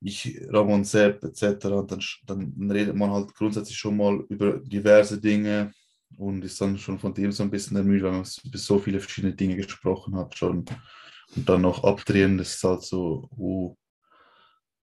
[0.00, 1.66] ich, Ramon Sepp etc.
[1.66, 5.72] Und dann, dann redet man halt grundsätzlich schon mal über diverse Dinge
[6.16, 9.00] und ist dann schon von dem so ein bisschen ermüdet, weil man über so viele
[9.00, 10.64] verschiedene Dinge gesprochen hat schon.
[11.34, 13.74] Und dann noch abdrehen, das ist halt so, uh,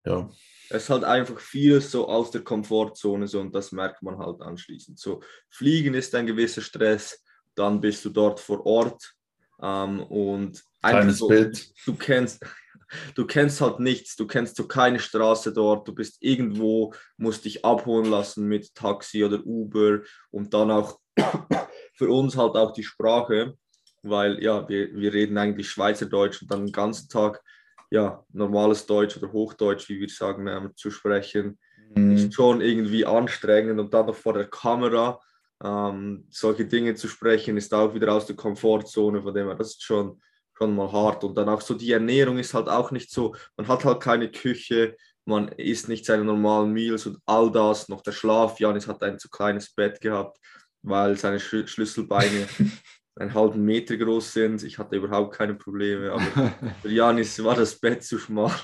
[0.04, 0.28] ja.
[0.70, 4.40] Es ist halt einfach vieles so aus der Komfortzone so und das merkt man halt
[4.40, 4.98] anschließend.
[4.98, 7.22] So, Fliegen ist ein gewisser Stress,
[7.54, 9.14] dann bist du dort vor Ort
[9.62, 11.72] ähm, und einfach Kleines so, Bild.
[11.86, 12.42] du kennst,
[13.14, 17.64] du kennst halt nichts, du kennst so keine Straße dort, du bist irgendwo, musst dich
[17.64, 20.98] abholen lassen mit Taxi oder Uber und dann auch
[21.94, 23.54] für uns halt auch die Sprache,
[24.02, 27.42] weil ja, wir, wir reden eigentlich Schweizerdeutsch und dann den ganzen Tag
[27.90, 31.58] ja, normales Deutsch oder Hochdeutsch, wie wir sagen, ähm, zu sprechen,
[31.94, 32.12] Mhm.
[32.16, 35.20] ist schon irgendwie anstrengend und dann noch vor der Kamera
[35.62, 39.68] ähm, solche Dinge zu sprechen, ist auch wieder aus der Komfortzone, von dem her, das
[39.68, 40.20] ist schon,
[40.54, 41.22] schon mal hart.
[41.24, 44.30] Und dann auch so die Ernährung ist halt auch nicht so, man hat halt keine
[44.30, 49.02] Küche, man isst nicht seine normalen Meals und all das, noch der Schlaf, Janis hat
[49.02, 50.38] ein zu kleines Bett gehabt,
[50.82, 52.46] weil seine Schlü Schlüsselbeine
[53.16, 54.62] einen halben Meter groß sind.
[54.62, 58.52] Ich hatte überhaupt keine Probleme, aber für Janis war das Bett zu schmal.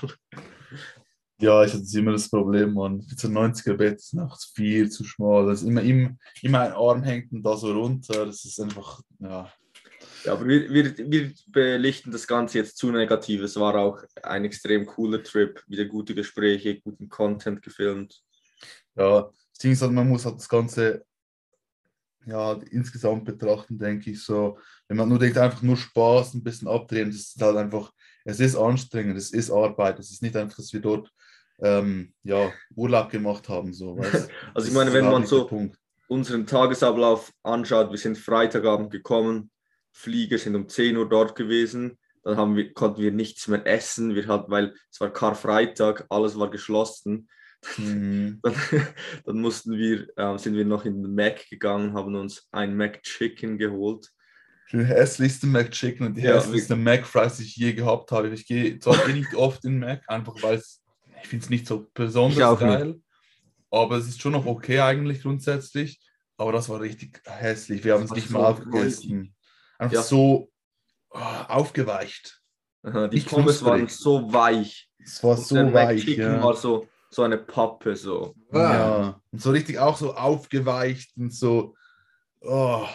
[1.41, 2.99] Ja, ich hatte immer das Problem, man.
[2.99, 5.45] So 90er Bett ist nachts viel zu schmal.
[5.45, 8.25] Das immer, immer, immer ein Arm hängt und da so runter.
[8.25, 9.49] Das ist einfach, ja.
[10.25, 13.41] Ja, aber wir, wir, wir belichten das Ganze jetzt zu negativ.
[13.41, 18.21] Es war auch ein extrem cooler Trip, wieder gute Gespräche, guten Content gefilmt.
[18.95, 21.05] Ja, das Ding ist halt, man muss halt das Ganze
[22.25, 24.57] ja, halt insgesamt betrachten, denke ich so.
[24.87, 27.91] Wenn man nur denkt, einfach nur Spaß, ein bisschen abdrehen, das ist halt einfach
[28.25, 31.11] es ist anstrengend, es ist Arbeit, es ist nicht einfach, dass wir dort
[31.61, 33.73] ähm, ja, Urlaub gemacht haben.
[33.73, 34.29] So, weißt?
[34.53, 35.71] Also ich meine, wenn überhaupt man so
[36.07, 39.51] unseren Tagesablauf anschaut, wir sind Freitagabend gekommen,
[39.91, 44.15] Flieger sind um 10 Uhr dort gewesen, dann haben wir, konnten wir nichts mehr essen,
[44.15, 47.29] wir hatten, weil es war Karfreitag, alles war geschlossen.
[47.77, 48.39] Mhm.
[48.43, 48.53] Dann,
[49.25, 53.03] dann mussten wir, äh, sind wir noch in den Mac gegangen, haben uns ein Mac
[53.03, 54.09] Chicken geholt.
[54.71, 58.29] Die hässlichste McChicken und die Ja, hässlichste McFries, die ich je gehabt habe.
[58.29, 60.61] Ich gehe zwar eh nicht oft in Mac, einfach weil
[61.21, 63.01] ich finde es nicht so besonders geil,
[63.71, 65.99] aber es ist schon noch okay eigentlich grundsätzlich.
[66.37, 67.83] Aber das war richtig hässlich.
[67.83, 69.35] Wir haben es nicht so mal aufgegessen.
[69.77, 70.03] Einfach Ja.
[70.03, 70.49] so
[71.09, 72.39] oh, aufgeweicht.
[72.83, 74.89] Aha, Die Nicht Pommes waren so weich.
[74.99, 76.05] Es war Und so weich.
[76.05, 76.41] Ja.
[76.41, 77.95] war so, so eine Pappe.
[77.95, 78.35] So.
[78.53, 79.19] ja.
[79.31, 81.75] Und so richtig auch so aufgeweicht und so.
[82.41, 82.85] Oh.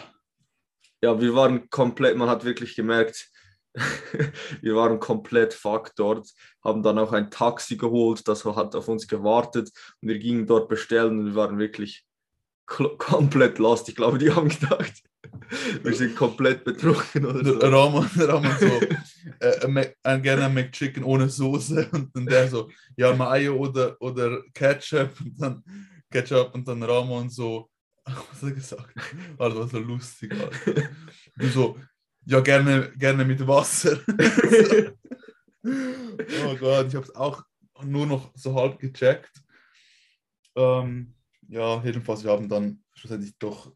[1.01, 3.29] Ja, wir waren komplett, man hat wirklich gemerkt,
[4.61, 6.29] wir waren komplett fuck dort,
[6.63, 9.69] haben dann auch ein Taxi geholt, das hat auf uns gewartet
[10.01, 12.05] und wir gingen dort bestellen und wir waren wirklich
[12.67, 13.89] kl- komplett lost.
[13.89, 14.93] Ich glaube, die haben gedacht,
[15.83, 17.59] wir sind komplett betrunken oder so.
[17.59, 18.79] Ramon, Ramon so,
[19.39, 23.99] äh, ein Mac- ein, gerne McChicken ohne Soße und dann der so, ja, Mayo oder,
[24.01, 25.63] oder Ketchup und dann
[26.11, 27.69] Ketchup und dann Ramon so,
[28.05, 28.93] was hat er gesagt?
[29.37, 30.89] Alter, was so lustig, Alter.
[31.37, 31.79] Du so,
[32.25, 33.99] ja, gerne, gerne mit Wasser.
[35.63, 37.43] oh Gott, ich habe es auch
[37.83, 39.31] nur noch so halb gecheckt.
[40.55, 41.13] Ähm,
[41.49, 43.75] ja, jedenfalls, wir haben dann schlussendlich doch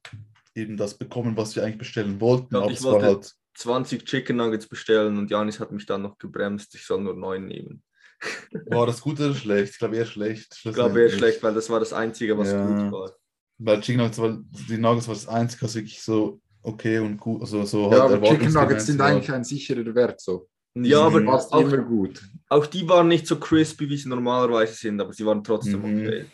[0.56, 2.56] eben das bekommen, was wir eigentlich bestellen wollten.
[2.56, 6.17] Ja, aber es war halt 20 Chicken Nuggets bestellen und Janis hat mich dann noch
[6.17, 7.84] gebremst, ich soll nur neun nehmen.
[8.65, 9.74] War das gut oder schlecht?
[9.74, 10.62] Ich glaube eher schlecht.
[10.63, 12.65] Ich glaube eher schlecht, weil das war das Einzige, was Ja.
[12.65, 13.12] gut war.
[13.58, 17.41] Weil Chicken Nuggets war, die Nuggets war das Einzige, was wirklich so okay und gut,
[17.41, 19.08] also so Ja, aber Chicken Nuggets sind war.
[19.08, 20.50] eigentlich ein sicherer Wert so.
[20.76, 21.22] Ja, aber.
[21.24, 22.22] Fast auch, immer gut.
[22.50, 26.06] auch die waren nicht so crispy, wie sie normalerweise sind, aber sie waren trotzdem Mhm.
[26.06, 26.26] okay.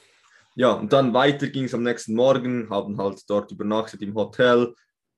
[0.55, 4.73] Ja, und dann weiter ging es am nächsten Morgen, haben halt dort übernachtet im Hotel,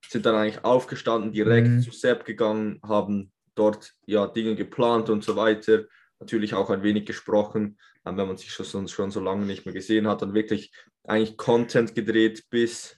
[0.07, 1.81] sind dann eigentlich aufgestanden, direkt Mhm.
[1.81, 5.85] zu Sepp gegangen, haben dort ja Dinge geplant und so weiter.
[6.19, 9.73] Natürlich auch ein wenig gesprochen, wenn man sich schon, so- schon so lange nicht mehr
[9.73, 10.71] gesehen hat, dann wirklich
[11.03, 12.97] eigentlich Content gedreht bis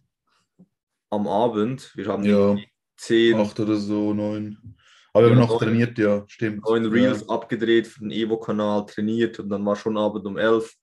[1.09, 1.91] am Abend.
[1.95, 2.55] Wir haben Ja,
[2.97, 4.75] zehn, acht oder so, neun.
[5.13, 6.63] Aber wir haben noch trainiert, ja, stimmt.
[6.63, 7.29] neun Reels Ja.
[7.29, 10.75] abgedreht für den Evo-Kanal, trainiert und dann war schon Abend um elf,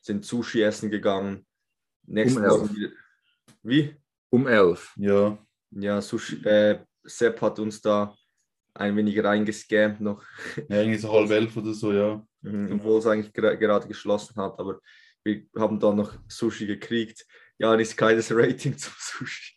[0.00, 1.44] sind Sushi essen gegangen.
[2.06, 2.70] Nächsten Um elf.
[3.62, 3.96] Wie?
[4.30, 4.94] Um elf.
[4.96, 5.38] ja,
[5.76, 8.14] Ja, Sushi, äh, Sepp hat uns da
[8.74, 10.22] ein wenig reingescampt noch,
[10.68, 12.26] ja, irgendwie so halb elf oder so, ja.
[12.42, 14.80] mhm, obwohl es eigentlich gra- gerade geschlossen hat, aber
[15.24, 17.24] wir haben dann noch Sushi gekriegt.
[17.58, 19.54] Ja, ist keines Rating zum Sushi.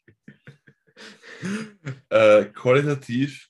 [2.09, 3.49] Äh, qualitativ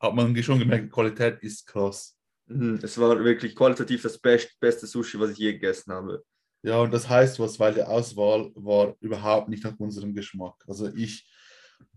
[0.00, 2.16] hat man schon gemerkt, Qualität ist krass.
[2.46, 6.24] Mhm, Es war wirklich qualitativ das best, beste Sushi, was ich je gegessen habe.
[6.62, 10.54] Ja, und das heißt was, weil die Auswahl war überhaupt nicht nach unserem Geschmack.
[10.66, 11.28] Also ich,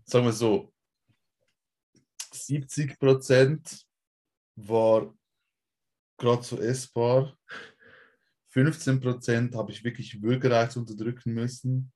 [0.06, 0.74] sagen wir so,
[2.32, 3.86] 70 Prozent
[4.56, 5.14] war
[6.18, 7.38] gerade so essbar.
[8.50, 11.92] 15 Prozent habe ich wirklich Würgereiz unterdrücken müssen.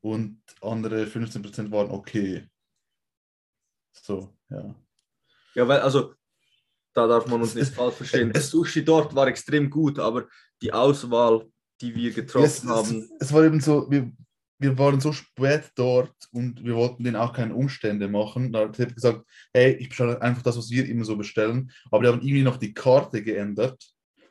[0.00, 2.48] Und andere 15 Prozent waren okay.
[3.92, 4.74] So, ja.
[5.54, 6.14] Ja, weil, also,
[6.94, 8.32] da darf man uns nicht falsch verstehen.
[8.32, 10.28] Das Sushi dort war extrem gut, aber
[10.60, 11.46] die Auswahl,
[11.80, 14.10] die wir getroffen es, haben, Es, es war eben so, wir,
[14.62, 18.52] wir waren so spät dort und wir wollten denen auch keine Umstände machen.
[18.52, 21.70] Da hat er gesagt, hey, ich bestelle einfach das, was wir immer so bestellen.
[21.90, 23.84] Aber die haben irgendwie noch die Karte geändert,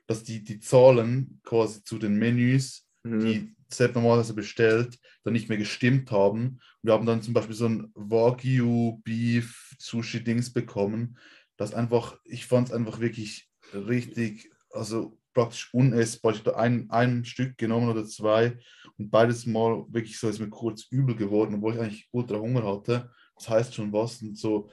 [0.07, 5.49] dass die, die Zahlen quasi zu den Menüs, mhm, die Sepp normalerweise bestellt, dann nicht
[5.49, 6.43] mehr gestimmt haben.
[6.47, 11.17] Und wir haben dann zum Beispiel so ein Wagyu Beef Sushi Dings bekommen,
[11.57, 16.33] das einfach, ich fand es einfach wirklich richtig, also praktisch unessbar.
[16.33, 18.57] Ich habe da ein, ein Stück genommen oder zwei
[18.97, 22.63] und beides Mal wirklich so ist mir kurz übel geworden, obwohl ich eigentlich ultra Hunger
[22.63, 23.11] hatte.
[23.35, 24.69] Das heißt schon was und so.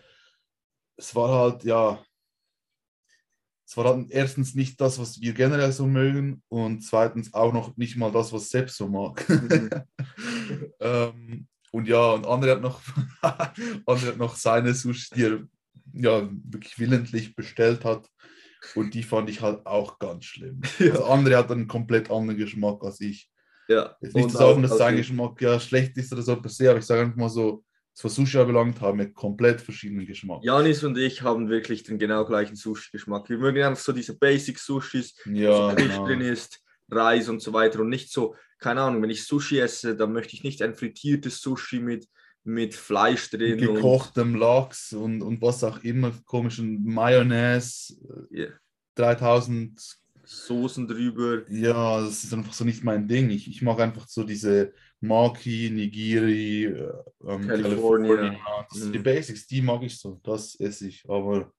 [0.96, 2.02] Es war halt, ja,
[3.68, 7.76] es war halt erstens nicht das, was wir generell so mögen und zweitens auch noch
[7.76, 9.28] nicht mal das, was Sepp so mag.
[9.28, 9.70] Mhm.
[10.80, 12.80] ähm, und ja, und André hat noch,
[13.22, 15.48] André hat noch seine Sushi, die er
[15.92, 18.08] ja wirklich willentlich bestellt hat.
[18.74, 20.60] Und die fand ich halt auch ganz schlimm.
[20.78, 20.92] Ja.
[20.92, 23.30] Also André hat einen komplett anderen Geschmack als ich.
[23.68, 23.94] ja.
[24.00, 26.36] Jetzt nicht Und zu sagen, auch- dass also- sein Geschmack ja schlecht ist oder so
[26.40, 27.64] per se, aber ich sage einfach mal so,
[28.00, 30.44] was Sushi anbelangt, haben wir komplett verschiedenen Geschmack.
[30.44, 33.28] Janis und ich haben wirklich den genau gleichen Sushi-Geschmack.
[33.28, 36.06] Wir mögen einfach so diese Basic-Sushis, Ja, wo so Fisch genau.
[36.06, 39.96] drin ist, Reis und so weiter und nicht so, keine Ahnung, wenn ich Sushi esse,
[39.96, 42.06] dann möchte ich nicht ein frittiertes Sushi mit,
[42.44, 43.58] mit Fleisch drin.
[43.58, 47.94] gekochtem Lachs und, und was auch immer, komischen Mayonnaise,
[48.30, 48.48] Ja,
[48.94, 49.80] 3000,
[50.24, 51.50] Soßen drüber.
[51.50, 53.30] ja, das ist einfach so nicht mein Ding.
[53.30, 56.92] Ich, ich mag einfach so diese Maki, Nigiri, äh,
[57.24, 58.16] ähm, California.
[58.16, 58.66] California.
[58.68, 59.04] Das sind die Mhm.
[59.04, 61.50] Basics, die mag ich so, das esse ich, aber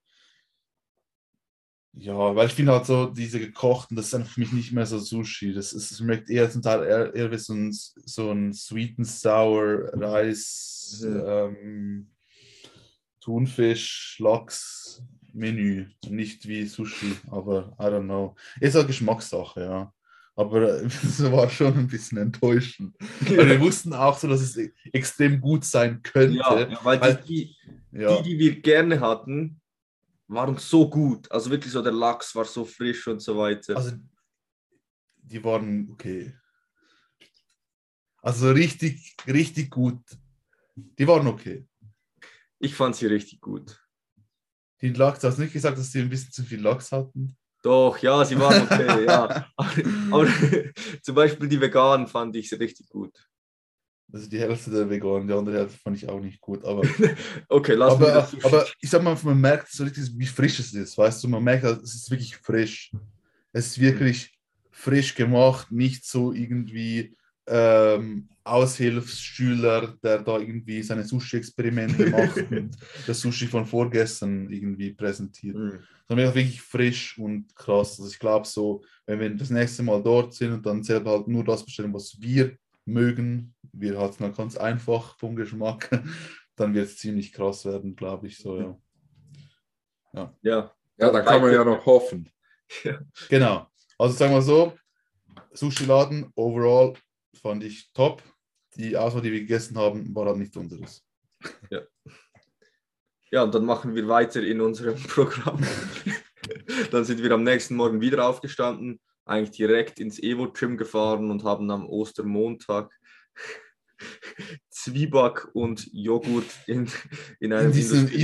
[1.93, 4.85] ja, weil ich finde halt so, diese gekochten, das ist einfach für mich nicht mehr
[4.85, 5.53] so Sushi.
[5.53, 8.97] Das, ist, es schmeckt eher zum Teil eher, eher wie so ein, so ein Sweet
[8.99, 11.23] and Sour Reis, Mhm.
[11.27, 12.07] ähm,
[13.21, 15.87] Thunfisch, Lachs Menü.
[16.07, 18.35] Nicht wie Sushi, aber I don't know.
[18.59, 19.93] Ist halt Geschmackssache, ja.
[20.35, 22.95] Aber äh, es war schon ein bisschen enttäuschend.
[23.21, 24.57] Weil wir wussten auch so, dass es
[24.93, 26.37] extrem gut sein könnte.
[26.37, 27.55] Ja, ja, weil Weil- die,
[27.91, 28.21] Ja.
[28.21, 29.58] die, die wir gerne hatten,
[30.29, 31.29] waren so gut.
[31.31, 33.75] Also wirklich so, der Lachs war so frisch und so weiter.
[33.75, 33.95] Also,
[35.17, 36.33] die waren okay.
[38.21, 40.01] Also richtig, richtig gut.
[40.75, 41.67] Die waren okay.
[42.59, 43.81] ich fand sie richtig gut.
[44.81, 47.35] Die Lachs, du hast nicht gesagt, dass sie ein bisschen zu viel Lachs hatten.
[47.61, 49.45] Doch, ja, sie waren okay, ja.
[49.57, 49.71] Aber,
[50.11, 50.27] aber
[51.01, 53.28] zum Beispiel die Veganen fand ich sie richtig gut.
[54.11, 56.63] Also die Hälfte der Veganen, die andere Hälfte fand ich auch nicht gut.
[56.65, 56.81] Aber,
[57.49, 60.73] Okay, lass aber, das aber ich sag mal, man merkt so richtig, wie frisch es
[60.73, 60.97] ist.
[60.97, 62.91] Weißt du, man merkt, es ist wirklich frisch.
[63.51, 64.39] Es ist wirklich
[64.71, 67.15] frisch gemacht, nicht so irgendwie
[67.47, 75.55] ähm, Aushilfsschüler, der da irgendwie seine Sushi-Experimente macht und das Sushi von vorgestern irgendwie präsentiert.
[75.55, 75.79] Mhm.
[76.07, 77.99] sondern wirklich frisch und krass.
[77.99, 81.27] Also ich glaube so, wenn wir das nächste Mal dort sind und dann selber halt
[81.27, 82.55] nur das bestellen, was wir
[82.91, 85.89] mögen, wir halt mal ganz einfach vom Geschmack,
[86.55, 88.77] dann wird es ziemlich krass werden, glaube ich so, ja.
[90.13, 90.35] Ja,
[90.97, 92.29] Ja, dann kann man ja noch hoffen.
[93.29, 93.67] Genau.
[93.97, 94.77] Also sagen wir so,
[95.53, 96.93] Sushi-Laden overall
[97.41, 98.23] fand ich top.
[98.75, 101.05] Die Auswahl, die wir gegessen haben, war halt nicht unseres.
[103.31, 105.61] ja, und dann machen wir weiter in unserem Programm.
[106.91, 108.99] dann sind wir am nächsten Morgen wieder aufgestanden,
[109.29, 112.91] eigentlich direkt ins Evo-Gym gefahren und haben am Ostermontag
[114.69, 116.87] Zwieback und Joghurt in,
[117.39, 118.23] in einem In diesem Industrie-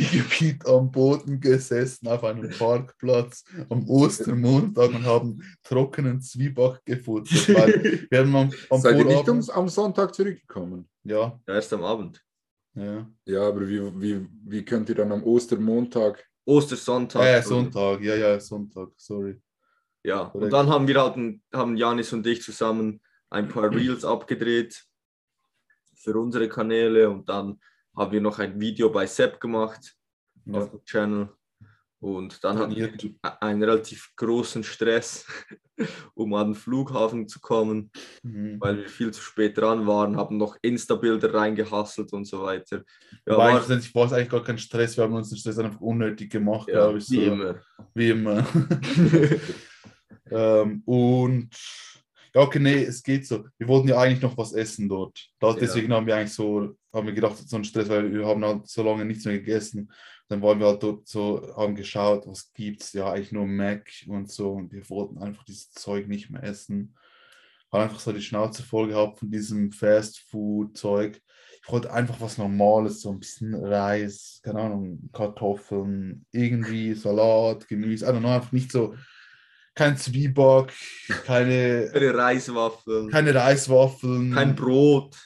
[0.00, 7.48] Industriegebiet am Boden gesessen, auf einem Parkplatz am Ostermontag und haben trockenen Zwieback gefuttert.
[7.54, 10.88] Weil wir haben am, am Seid ihr nicht Vorabend- ums, am Sonntag zurückgekommen?
[11.04, 12.24] Ja, Ja, erst am Abend.
[12.74, 13.06] ja.
[13.26, 16.26] Ja, aber wie, wie, wie könnt ihr dann am Ostermontag?
[16.46, 17.22] Ostersonntag.
[17.22, 19.38] Äh, Sonntag, ja, ja, Sonntag, sorry.
[20.02, 20.52] Ja, und Korrekt.
[20.52, 24.84] dann haben wir halt, ein- haben Janis und ich zusammen ein paar Reels abgedreht
[25.94, 27.60] für unsere Kanäle und dann
[27.96, 29.94] haben wir noch ein Video bei Sepp gemacht
[30.46, 30.58] Ja.
[30.60, 31.28] auf dem Channel
[32.02, 32.90] und dann hatten wir
[33.42, 35.26] einen relativ großen Stress,
[36.14, 37.90] um an den Flughafen zu kommen,
[38.22, 38.56] Mhm.
[38.58, 42.84] weil wir viel zu spät dran waren, haben noch Insta-Bilder reingehasselt und so weiter.
[43.26, 45.58] Ja, Aber war, eigentlich war es eigentlich gar kein Stress, wir haben uns den Stress
[45.58, 47.04] einfach unnötig gemacht, ja, glaube ich.
[47.06, 47.12] So.
[47.16, 47.60] wie immer.
[47.92, 48.46] Wie immer.
[50.30, 51.50] ähm, und
[52.34, 53.44] ja, okay, nee, es geht so.
[53.58, 55.28] Wir wollten ja eigentlich noch was essen dort.
[55.40, 55.56] Da, Ja.
[55.56, 58.68] deswegen haben wir eigentlich so, haben wir gedacht, so ein Stress, weil wir haben halt
[58.68, 59.90] so lange nichts mehr gegessen.
[60.28, 64.30] Dann waren wir halt dort so, haben geschaut, was gibt's, ja, eigentlich nur Mac und
[64.30, 64.52] so.
[64.52, 66.94] Und wir wollten einfach dieses Zeug nicht mehr essen.
[67.72, 71.20] Haben einfach so die Schnauze voll gehabt von diesem Fast-Food-Zeug.
[71.62, 78.06] Ich wollte einfach was Normales, so ein bisschen Reis, keine Ahnung, Kartoffeln, irgendwie Salat, Gemüse,
[78.06, 78.94] I don't know, einfach nicht so,
[79.74, 80.72] kein Zwieback,
[81.24, 85.16] keine, Keine Reiswaffeln, keine Reiswaffeln, kein Brot.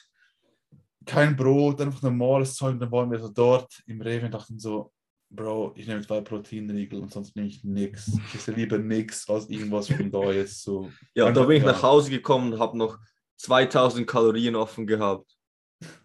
[1.06, 2.72] kein Brot, einfach normales Zeug.
[2.74, 4.92] Und dann waren wir so dort im Rewe und dachten so,
[5.30, 8.12] Bro, ich nehme zwei Proteinriegel und sonst nehme ich nichts.
[8.28, 10.90] Ich esse lieber nichts als irgendwas von da jetzt so.
[11.14, 11.72] Ja, und da bin ich ja.
[11.72, 12.98] nach Hause gekommen und habe noch
[13.38, 15.36] 2000 Kalorien offen gehabt.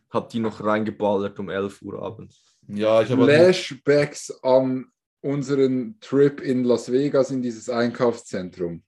[0.09, 2.57] Hab die noch reingeballert um 11 Uhr abends.
[2.67, 4.87] Ja, ich habe halt, Flashbacks an
[5.21, 8.83] unseren Trip in Las Vegas in dieses Einkaufszentrum.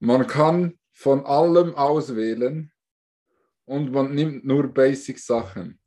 [0.00, 2.72] Man kann von allem auswählen
[3.64, 5.78] und man nimmt nur Basic Sachen.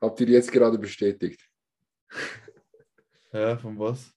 [0.00, 1.48] Habt ihr jetzt gerade bestätigt?
[3.32, 4.12] ja, von was?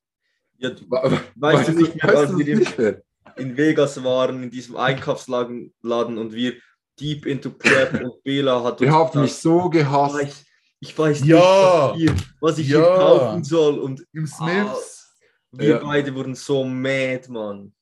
[0.58, 3.02] Ja, du, wa- weißt du nicht mehr, weißt als wir in,
[3.50, 6.60] in Vegas waren, in diesem Einkaufsladen Laden und wir
[7.00, 10.16] deep into Prep und Bela hat Ihr habt mich so ich gehasst.
[10.16, 10.46] weiß,
[10.80, 11.94] ich weiß Ja.
[11.96, 12.78] nicht, was, hier, was ich Ja.
[12.80, 13.80] hier kaufen soll.
[13.80, 15.16] Und Im Smiths.
[15.52, 15.78] wir Ja.
[15.80, 17.74] beide wurden so mad, Mann.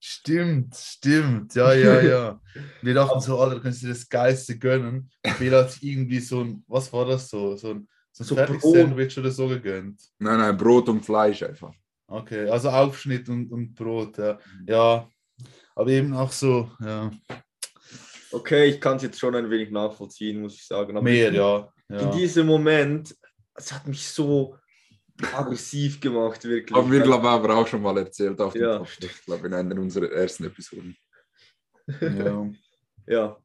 [0.00, 2.40] Stimmt, stimmt, ja, ja, ja.
[2.82, 5.10] Wir dachten so, Alter, kannst du das Geiste gönnen?
[5.40, 7.56] Bela hat sich irgendwie so ein, was war das so?
[7.56, 10.00] So ein, so ein So Fertig-Sandwich oder so gegönnt.
[10.20, 11.72] Nein, nein, Brot und Fleisch einfach.
[12.06, 14.38] Okay, also Aufschnitt und, und Brot, ja.
[14.68, 15.10] Ja,
[15.74, 17.10] Aber eben auch so, ja,
[18.30, 20.96] Okay, ich kann es jetzt schon ein wenig nachvollziehen, muss ich sagen.
[20.96, 21.72] Aber mehr, in, ja.
[21.88, 22.10] In ja.
[22.10, 23.14] diesem Moment,
[23.54, 24.56] es hat mich so
[25.32, 26.76] aggressiv gemacht, wirklich.
[26.76, 29.46] Haben wir, glaube ich, aber auch schon mal erzählt auf dem Ja, Podcast, ich glaube
[29.46, 30.96] in einer unserer ersten Episoden.
[32.00, 32.50] ja.
[33.10, 33.38] Ja,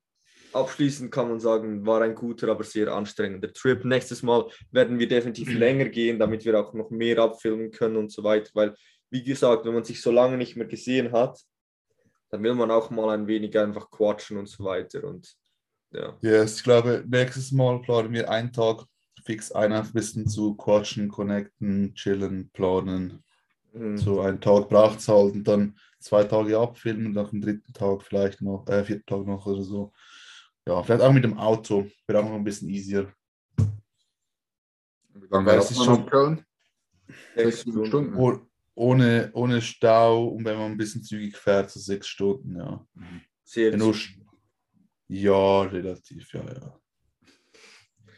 [0.51, 3.85] abschließend kann man sagen, war ein guter, aber sehr anstrengender Trip.
[3.85, 8.11] Nächstes Mal werden wir definitiv länger gehen, damit wir auch noch mehr abfilmen können und
[8.11, 8.75] so weiter, weil,
[9.09, 11.39] wie gesagt, wenn man sich so lange nicht mehr gesehen hat,
[12.33, 15.35] dann will man auch mal ein wenig einfach quatschen und so weiter und
[15.91, 16.17] ja.
[16.21, 18.85] Yes, ich glaube, nächstes Mal planen wir einen Tag
[19.23, 23.23] fix ein, ein bisschen zu quatschen, connecten, chillen, planen.
[23.73, 23.97] Mhm.
[23.99, 28.01] So einen Tag braucht es halt und dann zwei Tage abfilmen, nach dem dritten Tag
[28.01, 29.93] vielleicht noch, äh, vierten Tag noch oder so.
[30.65, 33.13] Ja, vielleicht auch mit dem Auto, wäre auch noch ein bisschen easier.
[35.13, 36.43] Wie lange hat es schon-?
[37.35, 38.17] Sechs sieben Stunden.
[38.75, 42.85] Oh, ohne, ohne Stau und wenn man ein bisschen zügig fährt, so sechs Stunden, ja.
[43.43, 43.95] Sehr Ja, nur,
[45.07, 46.79] ja, relativ, ja, ja.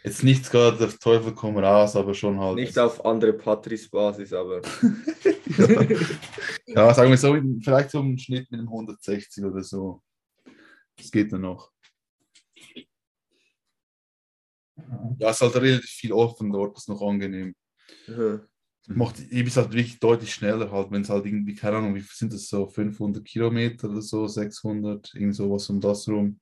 [0.04, 2.58] Jetzt nichts gerade der Teufel komm raus, aber schon halt.
[2.58, 4.62] nicht auf andere Patris-Basis, aber
[6.68, 10.04] Ja, sagen wir so, vielleicht so im Schnitt mit einem 160 oder so.
[10.96, 11.72] Das geht dann noch.
[15.18, 17.56] Ja, es ist halt relativ viel offen dort, das ist noch angenehm.
[18.08, 18.42] mhm.
[18.88, 22.34] Macht Ibis halt wirklich deutlich schneller halt, wenn es halt irgendwie, keine Ahnung, wie sind
[22.34, 26.40] das so, 500 Kilometer oder so, 600, irgend sowas um das rum.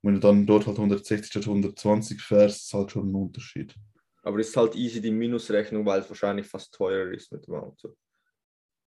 [0.00, 3.74] Und wenn du dann dort halt 160 statt 120 fährst, ist halt schon ein Unterschied.
[4.22, 7.96] aber ist halt easy die Minusrechnung, weil es wahrscheinlich fast teurer ist mit dem Auto.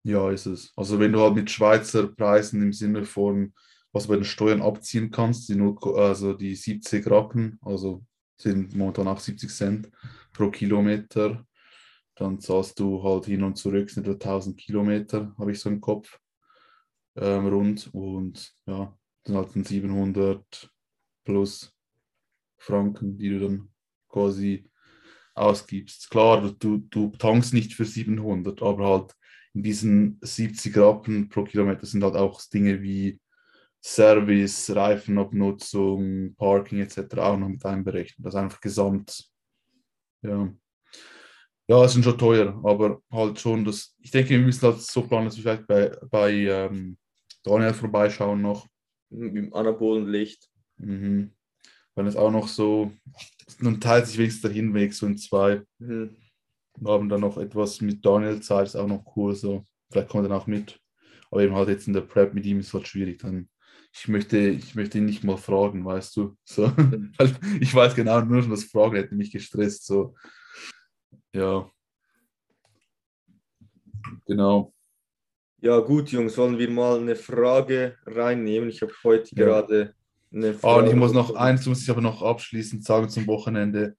[0.02, 0.72] Ja, ist es.
[0.76, 3.52] Also wenn du halt mit Schweizer Preisen im Sinne von,
[3.92, 8.04] was du bei den Steuern abziehen kannst, die, 0, also die 70 Rappen, also
[8.36, 9.90] sind momentan auch 70 Cent
[10.32, 11.44] pro Kilometer,
[12.20, 15.80] dann zahlst du halt hin und zurück, sind etwa 1000 Kilometer, habe ich so im
[15.80, 16.18] Kopf,
[17.16, 17.88] ähm, rund.
[17.94, 20.70] Und ja, dann halt dann 700
[21.24, 21.74] plus
[22.58, 23.70] Franken, die du dann
[24.08, 24.70] quasi
[25.34, 26.10] ausgibst.
[26.10, 29.16] Klar, du, du tankst nicht für 700, aber halt
[29.54, 33.18] in diesen 70 Rappen pro Kilometer sind halt auch Dinge wie
[33.82, 37.16] Service, Reifenabnutzung, Parking etc.
[37.16, 38.26] auch noch mit einberechnet.
[38.26, 39.30] Das ist einfach gesamt.
[40.20, 40.52] Ja.
[41.70, 43.94] Ja, es sind schon teuer, aber halt schon das.
[44.00, 46.98] Ich denke, wir müssen halt so planen, dass wir vielleicht bei, bei ähm,
[47.44, 48.66] Daniel vorbeischauen noch.
[49.08, 50.48] Mit dem Anabolenlicht.
[50.78, 51.30] Mhm.
[51.94, 52.90] Weil es auch noch so,
[53.60, 55.62] nun teilt sich wenigstens der Hinweg so in zwei.
[55.78, 56.16] Mhm.
[56.76, 59.36] Wir haben dann noch etwas mit Daniel Zeit, ist auch noch cool.
[59.36, 59.64] So.
[59.92, 60.80] Vielleicht kommt er dann auch mit.
[61.30, 63.20] Aber eben halt jetzt in der Prep mit ihm ist halt schwierig.
[63.20, 63.48] Dann,
[63.94, 66.36] ich, möchte, ich möchte ihn nicht mal fragen, weißt du.
[66.42, 66.64] So.
[67.16, 69.86] Weil ich weiß genau, nur schon das Fragen hätte mich gestresst.
[69.86, 70.16] So.
[71.32, 71.70] Ja.
[74.26, 74.72] Genau.
[75.60, 78.68] Ja, gut, Jungs, wollen wir mal eine Frage reinnehmen?
[78.70, 79.44] Ich habe heute Ja.
[79.44, 79.94] gerade
[80.32, 80.84] eine Ah, Frage.
[80.84, 83.96] und ich muss noch eins, muss ich aber noch abschließend sagen zum Wochenende.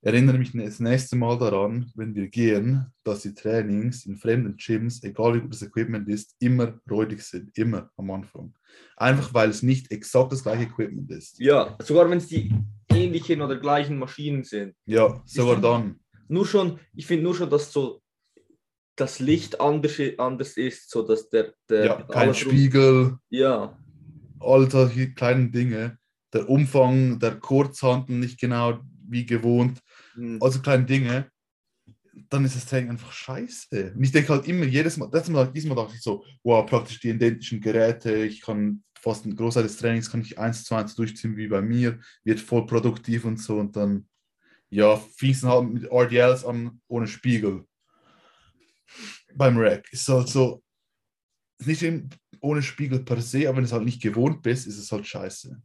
[0.00, 5.02] Erinnere mich das nächste Mal daran, wenn wir gehen, dass die Trainings in fremden Gyms,
[5.02, 7.50] egal wie gut das Equipment ist, immer räudig sind.
[7.58, 8.54] Immer am Anfang.
[8.96, 11.40] Einfach weil es nicht exakt das gleiche Equipment ist.
[11.40, 12.54] Ja, sogar wenn es die
[12.90, 14.76] ähnlichen oder gleichen Maschinen sind.
[14.86, 15.98] Ja, sogar dann.
[16.28, 18.02] Nur schon, ich finde nur schon, dass so
[18.96, 23.78] das Licht anders, anders ist, so dass der, der Ja, kein Spiegel, Ja,
[24.40, 25.98] all solche kleinen Dinge.
[26.32, 29.80] Der Umfang der Kurzhantel nicht genau wie gewohnt.
[30.14, 31.30] hm, also kleine Dinge,
[32.28, 33.94] dann ist das Training einfach scheiße.
[33.96, 37.00] Und ich denke halt immer, jedes Mal, letztes Mal, diesmal dachte ich so, wow, praktisch
[37.00, 40.94] die identischen Geräte, ich kann fast einen Großteil des Trainings kann ich eins zu eins
[40.94, 43.58] durchziehen wie bei mir, wird voll produktiv und so.
[43.58, 44.08] Und dann,
[44.70, 47.64] ja, fing es dann halt mit RDLs an ohne Spiegel.
[49.34, 49.92] Beim Rack.
[49.92, 50.62] Ist halt so,
[51.58, 52.08] ist nicht eben
[52.40, 55.06] ohne Spiegel per se, aber wenn du es halt nicht gewohnt bist, ist es halt
[55.06, 55.60] scheiße.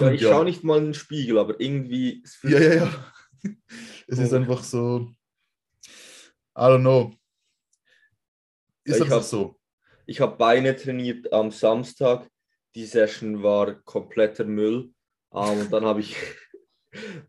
[0.00, 0.30] ja ich Ja.
[0.30, 2.22] schaue nicht mal in den Spiegel, aber irgendwie.
[2.24, 3.12] es fühlt Ja, ja, ja.
[4.08, 5.12] Es ist einfach so.
[6.56, 7.14] I don't know.
[8.84, 9.60] Ist Ja, einfach hab- so.
[10.06, 12.28] Ich habe Beine trainiert am Samstag.
[12.74, 14.92] Die Session war kompletter Müll.
[15.32, 16.16] Ähm, und dann habe ich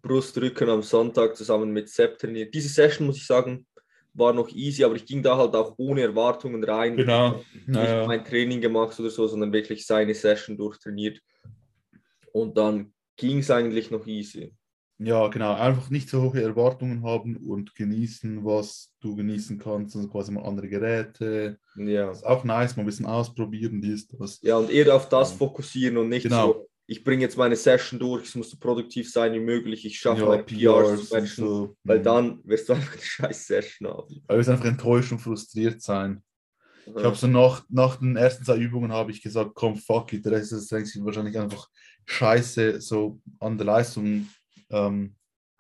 [0.01, 2.53] Brustrücken am Sonntag zusammen mit Sepp trainiert.
[2.53, 3.65] Diese Session, muss ich sagen,
[4.13, 6.97] war noch easy, aber ich ging da halt auch ohne Erwartungen rein.
[6.97, 7.43] Genau.
[7.53, 8.07] Nicht Naja.
[8.07, 11.19] mein Training gemacht oder so, sondern wirklich seine Session durchtrainiert.
[12.31, 14.53] Und dann ging es eigentlich noch easy.
[15.01, 15.53] Ja, genau.
[15.53, 19.95] Einfach nicht so hohe Erwartungen haben und genießen, was du genießen kannst.
[19.95, 21.57] Also quasi mal andere Geräte.
[21.77, 22.11] Ja.
[22.11, 24.41] Ist auch nice, mal ein bisschen ausprobieren, dies, das.
[24.41, 26.47] Ja, und eher auf das fokussieren und nicht Genau.
[26.47, 29.99] so, ich bringe jetzt meine Session durch, es muss so produktiv sein wie möglich, ich
[29.99, 31.77] schaffe Ja, meine PRs und matchen, so.
[31.83, 32.03] weil Mhm.
[32.03, 34.23] dann wirst du einfach eine scheiß Session haben.
[34.27, 36.23] Weil wir sind einfach enttäuscht und frustriert sein.
[36.87, 40.25] Ich habe so nach, nach den ersten zwei Übungen habe ich gesagt, komm, fuck it,
[40.25, 41.69] der Rest des Trainings wird wahrscheinlich einfach
[42.07, 44.27] scheiße so an der Leistung
[44.71, 45.15] ähm,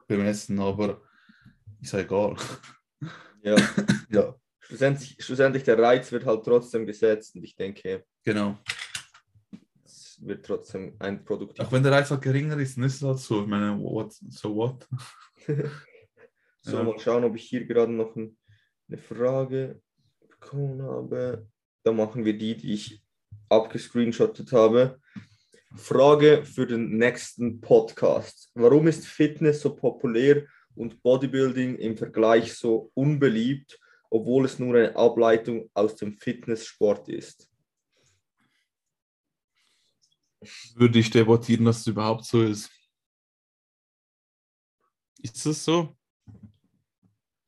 [0.07, 0.99] bemessen, aber
[1.79, 2.37] ist ja egal.
[3.43, 3.55] Ja.
[4.09, 8.57] ja, Schlussendlich, schlussendlich der Reiz wird halt trotzdem gesetzt und ich denke, genau.
[10.21, 11.67] Es wird trotzdem ein produktives.
[11.67, 13.41] Auch wenn der Reiz halt geringer ist, dann ist es halt so.
[13.41, 14.87] Ich meine, what, so what?
[16.61, 16.83] So, Ja.
[16.83, 18.37] mal schauen, ob ich hier gerade noch ein,
[18.89, 19.81] eine Frage
[20.27, 21.47] bekommen habe.
[21.83, 23.01] Da machen wir die, die ich
[23.47, 24.99] abgescreenshottet habe.
[25.75, 28.51] Frage für den nächsten Podcast.
[28.55, 30.45] Warum ist Fitness so populär
[30.75, 37.48] und Bodybuilding im Vergleich so unbeliebt, obwohl es nur eine Ableitung aus dem Fitnesssport ist?
[40.75, 42.69] Würde ich debattieren, dass es überhaupt so ist.
[45.21, 45.95] Ist das so?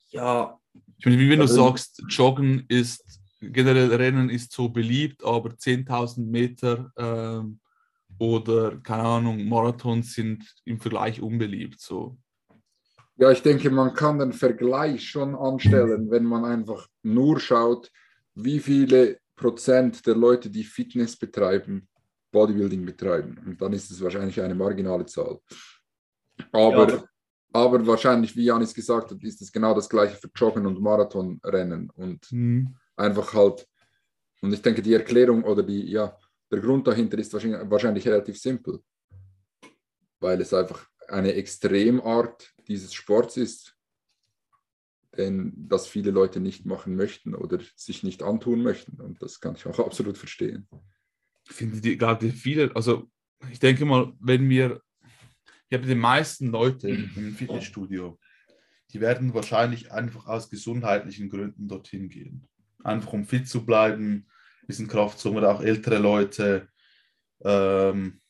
[0.10, 0.58] Ja,
[0.98, 3.04] Ich meine, wie wenn du Also- sagst, Joggen ist,
[3.40, 7.60] generell Rennen ist so beliebt, aber 10.000 Meter ähm,
[8.20, 11.80] oder, keine Ahnung, Marathons sind im Vergleich unbeliebt.
[11.80, 12.18] So.
[13.16, 17.92] Ja, ich denke, man kann den Vergleich schon anstellen, wenn man einfach nur schaut,
[18.36, 21.88] wie viele Prozent der Leute, die Fitness betreiben,
[22.32, 23.38] Bodybuilding betreiben.
[23.46, 25.40] Und dann ist es wahrscheinlich eine marginale Zahl.
[26.52, 27.04] Aber, Ja,
[27.54, 31.90] aber wahrscheinlich, wie Janis gesagt hat, ist es genau das gleiche für Joggen und Marathonrennen.
[31.92, 32.76] Und Hm.
[32.96, 33.68] einfach halt,
[34.42, 36.18] und ich denke, die Erklärung oder die, ja,
[36.52, 38.80] der Grund dahinter ist wahrscheinlich, wahrscheinlich relativ simpel,
[40.20, 43.76] weil es einfach eine Extremart dieses Sports ist,
[45.18, 49.02] denn das viele Leute nicht machen möchten oder sich nicht antun möchten.
[49.02, 50.68] Und das kann ich auch absolut verstehen.
[51.52, 53.10] Ich finde die gerade viele, also
[53.52, 54.82] ich denke mal, wenn wir,
[55.70, 58.18] ich habe die meisten Leute im im Fitnessstudio,
[58.94, 62.48] die werden wahrscheinlich einfach aus gesundheitlichen Gründen dorthin gehen.
[62.84, 64.28] Einfach um fit zu bleiben,
[64.66, 66.70] bisschen Kraft zu haben oder auch ältere Leute.
[67.44, 68.22] Ähm,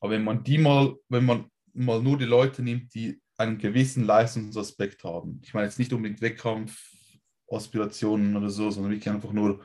[0.00, 4.04] aber wenn man die mal, wenn man mal nur die Leute nimmt, die einen gewissen
[4.04, 6.80] Leistungsaspekt haben, ich meine jetzt nicht unbedingt Wettkampf,
[7.50, 9.64] Aspirationen oder so, sondern wirklich einfach nur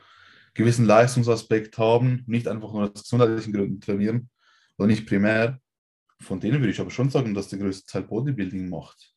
[0.53, 4.29] gewissen Leistungsaspekt haben, nicht einfach nur aus gesundheitlichen Gründen trainieren
[4.77, 5.59] oder nicht primär.
[6.21, 9.13] Von denen würde ich aber schon sagen, dass der größte Teil Bodybuilding macht.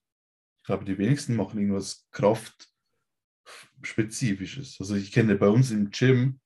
[0.59, 4.77] Ich glaube, die wenigsten machen irgendwas Kraftspezifisches.
[4.79, 6.39] Also ich kenne bei uns im Gym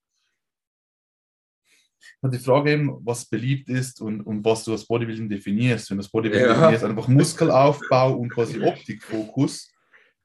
[2.22, 5.90] die Frage eben, was beliebt ist und, und was du als Bodybuilding definierst.
[5.90, 6.54] Wenn das Bodybuilding Ja.
[6.54, 9.70] definierst, einfach Muskelaufbau und quasi Optikfokus,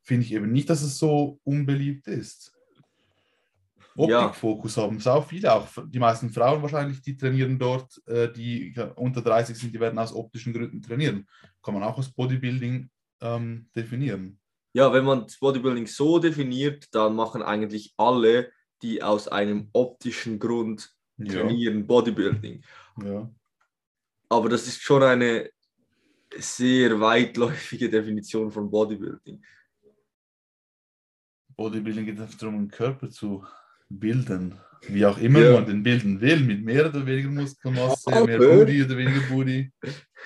[0.04, 2.54] finde ich eben nicht, dass es so unbeliebt ist.
[4.10, 4.26] Ja.
[4.26, 8.86] Optikfokus haben sau viele, auch die meisten Frauen wahrscheinlich, die trainieren dort, äh, die ja,
[8.92, 11.28] unter 30 sind, die werden aus optischen Gründen trainieren.
[11.62, 12.90] Kann man auch als Bodybuilding
[13.22, 14.40] ähm, definieren.
[14.74, 20.40] Ja, wenn man das Bodybuilding so definiert, dann machen eigentlich alle, die aus einem optischen
[20.40, 22.64] Grund Ja, trainieren, Bodybuilding.
[23.04, 23.30] ja.
[24.30, 25.50] Aber das ist schon eine
[26.38, 29.44] sehr weitläufige Definition von Bodybuilding.
[31.58, 33.46] Bodybuilding geht einfach darum, den Körper zu
[34.00, 34.56] bilden.
[34.88, 35.54] Wie auch immer Ja.
[35.54, 39.72] man den bilden will, mit mehr oder weniger Muskelmasse, mehr Aber- Booty oder weniger Booty.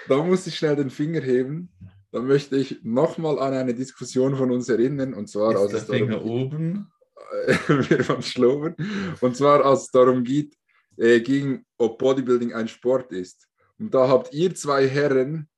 [0.08, 1.70] Da muss ich schnell den Finger heben.
[2.12, 5.14] Da möchte ich nochmal an eine Diskussion von uns erinnern.
[5.14, 6.92] Und zwar, Ist als der es darum Finger oben.
[7.68, 8.76] wir waren schloben.
[9.20, 10.56] Und zwar, als es darum geht,
[10.98, 13.50] äh, ging, ob Bodybuilding ein Sport ist.
[13.78, 15.50] Und da habt ihr zwei Herren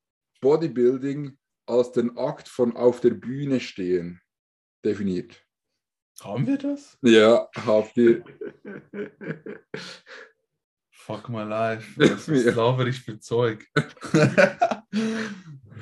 [0.41, 1.37] Bodybuilding
[1.67, 4.19] als den Akt von auf der Bühne stehen
[4.83, 5.43] definiert.
[6.21, 6.97] Haben wir das?
[7.01, 8.23] Ja, habt ihr.
[10.91, 11.85] Fuck my life.
[11.95, 12.51] Was Ja.
[12.53, 13.65] laber ich für Zeug?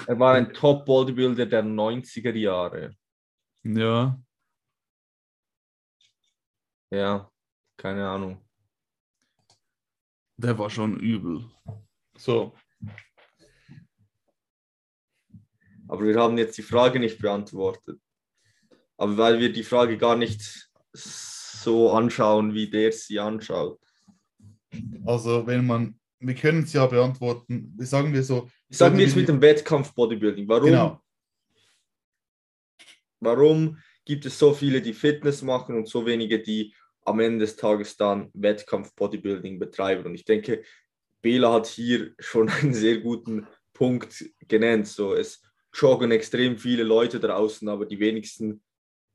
[0.07, 2.97] Er war ein Top-Bodybuilder der 90er Jahre.
[3.65, 4.19] Ja,
[6.91, 7.31] Ja,
[7.77, 8.43] keine Ahnung.
[10.39, 11.51] der war schon übel.
[12.17, 12.55] So,
[15.89, 18.01] Aber wir haben jetzt die Frage nicht beantwortet.
[19.03, 23.81] Aber weil wir die Frage gar nicht so anschauen, wie der sie anschaut.
[25.05, 29.27] Also, wenn man, wir können es ja beantworten, sagen wir so, Sagen wir jetzt mit
[29.27, 30.47] dem Wettkampf Bodybuilding.
[30.47, 31.03] Warum, genau,
[33.19, 36.73] warum gibt es so viele, die Fitness machen und so wenige, die
[37.05, 40.05] am Ende des Tages dann Wettkampf Bodybuilding betreiben?
[40.05, 40.63] Und ich denke,
[41.23, 44.87] Bela hat hier schon einen sehr guten Punkt genannt.
[44.87, 45.43] So, es
[45.75, 48.63] joggen extrem viele Leute draußen, aber die wenigsten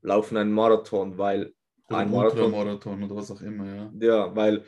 [0.08, 1.54] laufen einen Marathon, weil
[1.90, 3.92] oder ein Marathon, Ultramarathon oder was auch immer, ja.
[4.00, 4.64] ja, weil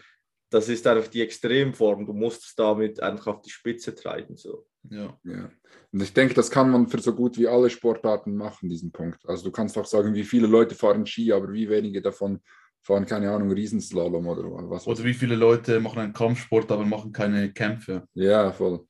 [0.50, 2.06] das ist einfach die Extremform.
[2.06, 4.36] Du musst es damit einfach auf die Spitze treiben.
[4.36, 4.66] So.
[4.90, 5.18] ja.
[5.24, 5.52] Ja.
[5.92, 9.28] Und ich denke, das kann man für so gut wie alle Sportarten machen, diesen Punkt.
[9.28, 12.40] Also du kannst auch sagen, wie viele Leute fahren Ski, aber wie wenige davon
[12.82, 14.88] fahren, keine Ahnung, Riesenslalom oder was.
[14.88, 18.08] Oder wie viele Leute machen einen Kampfsport, aber machen keine Kämpfe.
[18.14, 18.86] Ja, voll.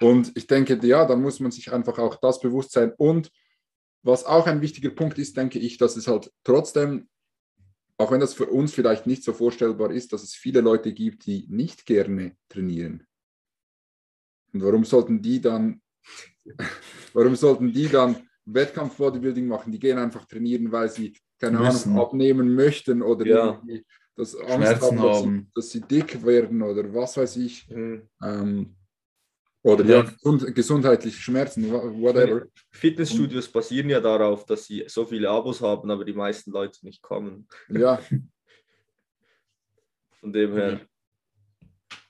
[0.00, 2.92] Und ich denke, ja, da muss man sich einfach auch das bewusst sein.
[2.96, 3.30] Und
[4.02, 7.08] was auch ein wichtiger Punkt ist, denke ich, dass es halt trotzdem,
[7.98, 11.26] auch wenn das für uns vielleicht nicht so vorstellbar ist, dass es viele Leute gibt,
[11.26, 13.06] die nicht gerne trainieren.
[14.52, 15.80] Und warum sollten die dann,
[17.12, 19.70] warum sollten die dann Wettkampf-Bodybuilding machen?
[19.70, 21.92] Die gehen einfach trainieren, weil sie, keine Müssen.
[21.92, 23.62] Ahnung, abnehmen möchten oder Ja.
[24.16, 27.68] das Angst haben, dass sie, dass sie dick werden oder was weiß ich.
[27.68, 28.08] Mhm.
[28.22, 28.76] Ähm,
[29.62, 29.96] oder Ja.
[29.96, 30.02] ja.
[30.02, 32.46] gesund, gesundheitliche Schmerzen, wha- whatever.
[32.70, 37.02] Fitnessstudios basieren ja darauf, dass sie so viele Abos haben, aber die meisten Leute nicht
[37.02, 37.46] kommen.
[37.68, 38.00] Ja,
[40.20, 40.80] Von dem her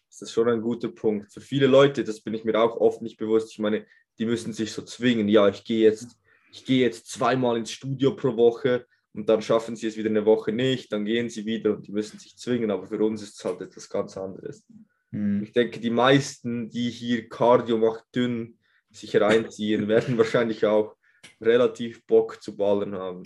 [0.08, 1.32] ist das schon ein guter Punkt.
[1.32, 3.52] Für viele Leute, das bin ich mir auch oft nicht bewusst.
[3.52, 3.86] Ich meine,
[4.18, 5.28] die müssen sich so zwingen.
[5.28, 6.18] Ja, ich gehe jetzt,
[6.50, 10.26] ich gehe jetzt zweimal ins Studio pro Woche und dann schaffen sie es wieder eine
[10.26, 12.70] Woche nicht, dann gehen sie wieder und die müssen sich zwingen.
[12.70, 14.64] Aber für uns ist es halt etwas ganz anderes.
[15.12, 15.42] Hm.
[15.42, 18.58] Ich denke, die meisten, die hier Cardio macht dünn
[18.90, 20.96] sich reinziehen, werden wahrscheinlich auch
[21.40, 23.24] relativ Bock zu ballern haben.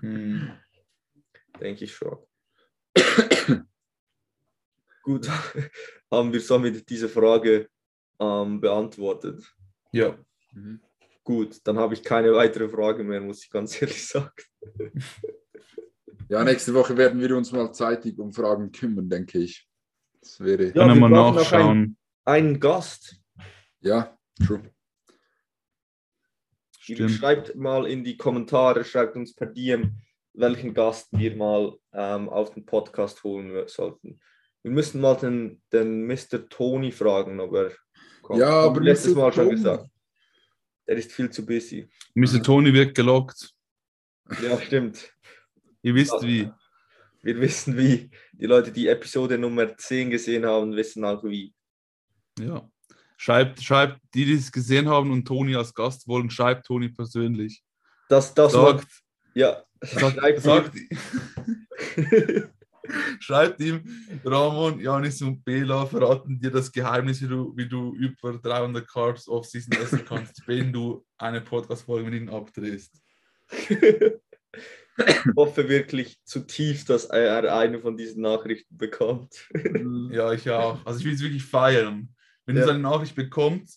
[0.00, 0.52] Hm.
[1.60, 2.18] Denke ich schon.
[5.02, 5.28] Gut,
[6.10, 7.68] haben wir somit diese Frage
[8.20, 9.44] ähm, beantwortet.
[9.92, 10.16] Ja,
[11.24, 14.30] Gut, dann habe ich keine weitere Frage mehr, muss ich ganz ehrlich sagen.
[16.28, 19.68] ja, nächste Woche werden wir uns mal zeitig um Fragen kümmern, denke ich.
[20.22, 21.96] Das wäre, Ja, kann er wir nachschauen.
[22.24, 23.20] Einen Gast.
[23.80, 24.16] ja,
[24.46, 24.62] true.
[26.78, 27.10] Stimmt.
[27.12, 29.96] Schreibt mal in die Kommentare, schreibt uns per DM,
[30.34, 34.20] welchen Gast wir mal ähm, auf den Podcast holen sollten.
[34.62, 36.48] Wir müssen mal den, den Mr.
[36.48, 37.72] Tony fragen, ob er
[38.22, 38.40] kommt.
[38.40, 39.20] Ja, aber letztes Mr.
[39.20, 39.56] Mal schon Tony.
[39.56, 39.86] gesagt.
[40.88, 41.88] Der ist viel zu busy.
[42.14, 42.42] Mr.
[42.42, 43.52] Tony wird gelockt.
[44.42, 45.12] Ja, stimmt.
[45.82, 46.50] Ihr wisst wie.
[47.22, 48.10] Wir wissen wie.
[48.32, 51.54] Die Leute, die Episode Nummer 10 gesehen haben, wissen auch wie.
[52.38, 52.68] Ja.
[53.16, 57.62] Schreibt, schreibt, die, die es gesehen haben und Toni als Gast wollen, schreibt Toni persönlich.
[58.08, 58.88] Das, das Sagt,
[59.34, 60.76] ja, sagt, schreibt sagt,
[63.20, 63.84] schreibt ihm,
[64.24, 69.28] Ramon, Janis und Bela verraten dir das Geheimnis, wie du, wie du über 300 Carbs
[69.28, 73.00] Off-Season essen kannst, wenn du eine Podcast-Folge mit ihnen abdrehst.
[74.98, 79.48] ich hoffe wirklich zutiefst, dass er eine von diesen Nachrichten bekommt.
[80.10, 80.84] Ja, ich auch.
[80.84, 82.14] Also ich will es wirklich feiern.
[82.46, 82.62] Wenn Ja.
[82.62, 83.70] ihr so eine Nachricht bekommt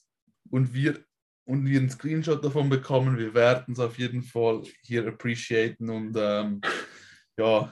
[0.50, 1.00] und wir
[1.48, 6.16] und wir einen Screenshot davon bekommen, wir werden es auf jeden Fall hier appreciaten und
[6.18, 6.60] ähm,
[7.38, 7.72] ja,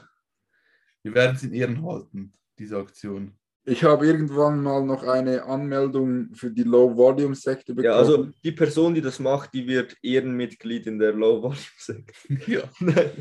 [1.02, 3.36] wir werden es in Ehren halten, diese Aktion.
[3.66, 7.93] Ich habe irgendwann mal noch eine Anmeldung für die Low-Volume-Sekte bekommen.
[7.93, 12.14] Ja, also die Person, die das macht, die wird Ehrenmitglied in der Low Volume Sekte.
[12.51, 12.70] Ja.
[12.80, 13.11] Nein.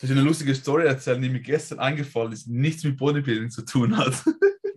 [0.00, 3.62] Soll ich eine lustige Story erzählen, die mir gestern eingefallen ist, nichts mit Bodybuilding zu
[3.64, 4.24] tun hat?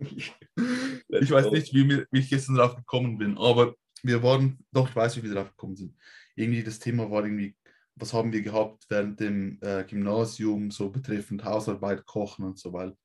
[1.08, 4.88] ich weiß nicht, wie, mir, wie ich gestern drauf gekommen bin, aber wir waren, doch,
[4.88, 5.96] ich weiß, wie wir drauf gekommen sind.
[6.34, 7.54] Irgendwie das Thema war irgendwie,
[7.96, 12.96] was haben wir gehabt während dem äh, Gymnasium, so betreffend Hausarbeit, Kochen und so, weil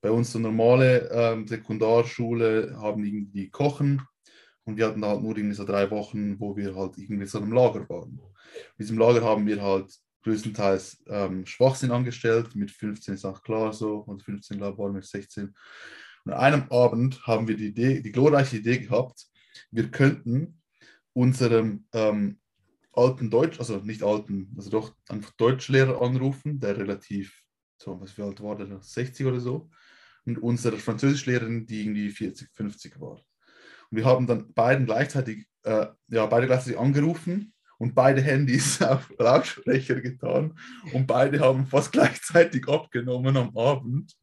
[0.00, 4.02] bei uns so normale ähm, Sekundarschule haben irgendwie Kochen
[4.64, 7.52] und wir hatten halt nur irgendwie so drei Wochen, wo wir halt irgendwie so einem
[7.52, 8.18] Lager waren.
[8.78, 13.72] In diesem Lager haben wir halt größtenteils ähm, Schwachsinn angestellt, mit 15 ist auch klar
[13.72, 15.54] so, und 15 glaube ich waren wir 16.
[16.24, 19.26] Und an einem Abend haben wir die, Idee, die glorreiche Idee gehabt,
[19.70, 20.60] wir könnten
[21.12, 22.38] unserem ähm,
[22.92, 27.42] alten Deutsch, also nicht alten, also doch einfach Deutschlehrer anrufen, der relativ,
[27.78, 29.70] so, was wie alt war der, 60 oder so,
[30.26, 33.22] und unsere Französischlehrerin, die irgendwie 40, 50 war.
[33.90, 39.12] Und wir haben dann beiden gleichzeitig, äh, ja, beide gleichzeitig angerufen und beide Handys auf
[39.18, 40.58] Lautsprecher getan
[40.92, 44.14] und beide haben fast gleichzeitig abgenommen am Abend.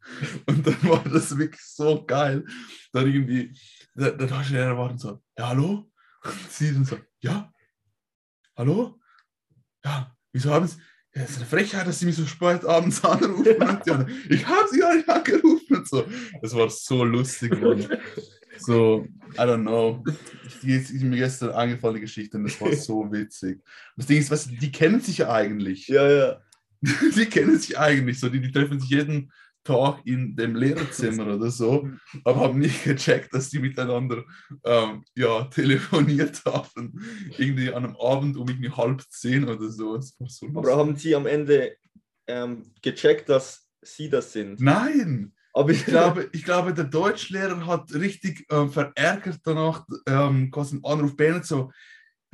[0.46, 2.46] Und dann war das wirklich so geil.
[2.94, 3.52] Dann irgendwie,
[3.96, 5.90] der, der Deutschlehrer war dann so, ja, hallo?
[6.24, 7.52] Und sie dann so, ja,
[8.58, 9.00] hallo?
[9.86, 10.78] Ja, wieso haben Sie,
[11.16, 13.56] ja, es ist eine Frechheit, dass Sie mich so spät abends anrufen.
[13.56, 15.78] Und anderen, ich habe Sie gar nicht angerufen.
[15.78, 16.06] Und so.
[16.42, 17.88] Das war so lustig, Mann.
[18.60, 20.04] So, I don't know.
[20.64, 23.62] Die ist mir gestern eingefallen, die Geschichte, und das war so witzig.
[23.96, 25.88] Das Ding ist, du, die kennen sich ja eigentlich.
[25.88, 26.42] Ja, ja.
[27.16, 28.30] Die kennen sich eigentlich so.
[28.30, 29.32] Die, die treffen sich jeden
[29.68, 31.90] Tag in dem Lehrerzimmer oder so,
[32.24, 34.24] aber haben nicht gecheckt, dass die miteinander
[34.64, 37.00] ähm, ja, telefoniert haben.
[37.38, 40.00] Irgendwie an einem Abend um irgendwie halb zehn oder so.
[40.00, 41.76] So Aber haben Sie am Ende
[42.28, 44.62] ähm, gecheckt, dass Sie das sind?
[44.62, 45.34] Nein!
[45.54, 50.86] Aber Ich glaube, ich glaube, der Deutschlehrer hat richtig ähm, verärgert danach ähm, quasi einen
[50.86, 51.72] Anruf beendet, so,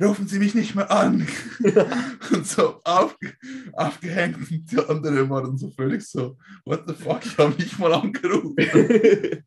[0.02, 1.26] rufen Sie mich nicht mehr an.
[2.32, 3.32] und so aufge
[3.72, 7.94] aufgehängt und die andere waren so völlig so, what the fuck, ich habe nicht mal
[7.94, 8.56] angerufen.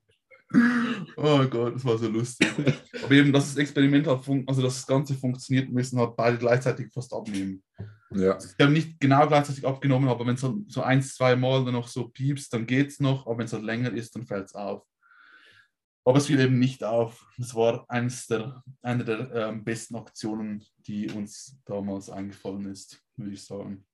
[1.18, 2.48] oh Gott, das war so lustig.
[3.04, 6.91] Aber eben, dass das Experiment hat, also dass das Ganze funktioniert, müssen halt beide gleichzeitig
[6.93, 7.62] fast abnehmen.
[8.12, 8.38] Ja.
[8.58, 11.74] Die haben nicht genau gleichzeitig abgenommen, aber wenn es so, so ein, zwei Mal dann
[11.74, 14.45] noch so piepst, dann geht es noch, aber wenn es halt länger ist, dann fällt
[14.45, 14.84] es auf.
[16.08, 17.26] Aber es fiel eben nicht auf.
[17.38, 23.34] Das war eines der, eine der ähm, besten Aktionen, die uns damals eingefallen ist, würde
[23.34, 23.86] ich sagen.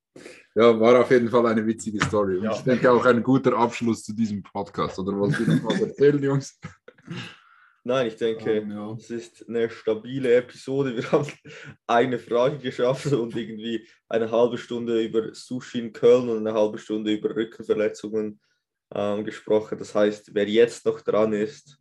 [0.54, 2.38] ja, war auf jeden Fall eine witzige Story.
[2.38, 2.52] Und Ja.
[2.52, 5.00] ich denke auch ein guter Abschluss zu diesem Podcast.
[5.00, 6.60] Oder wollt ihr noch was erzählen, Jungs?
[7.84, 8.94] Nein, ich denke, Ähm, ja.
[8.94, 10.96] es ist eine stabile Episode.
[10.96, 11.28] Wir haben
[11.88, 16.78] eine Frage geschafft und irgendwie eine halbe Stunde über Sushi in Köln und eine halbe
[16.78, 18.40] Stunde über Rückenverletzungen
[18.94, 19.80] ähm, gesprochen.
[19.80, 21.80] Das heißt, wer jetzt noch dran ist,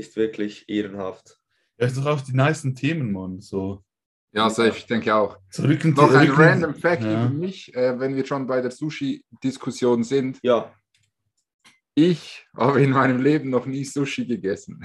[0.00, 1.38] ist wirklich ehrenhaft.
[1.78, 3.40] Ja, ist doch auch die nicen Themen, Mann.
[3.40, 3.82] So,
[4.32, 5.38] Ja, safe, ich denke auch.
[5.50, 7.26] so Rücken, Noch ein random Fact Ja.
[7.26, 10.38] über mich, äh, wenn wir schon bei der Sushi-Diskussion sind.
[10.42, 10.74] Ja,
[11.94, 14.80] Ich habe in meinem Leben noch nie Sushi gegessen.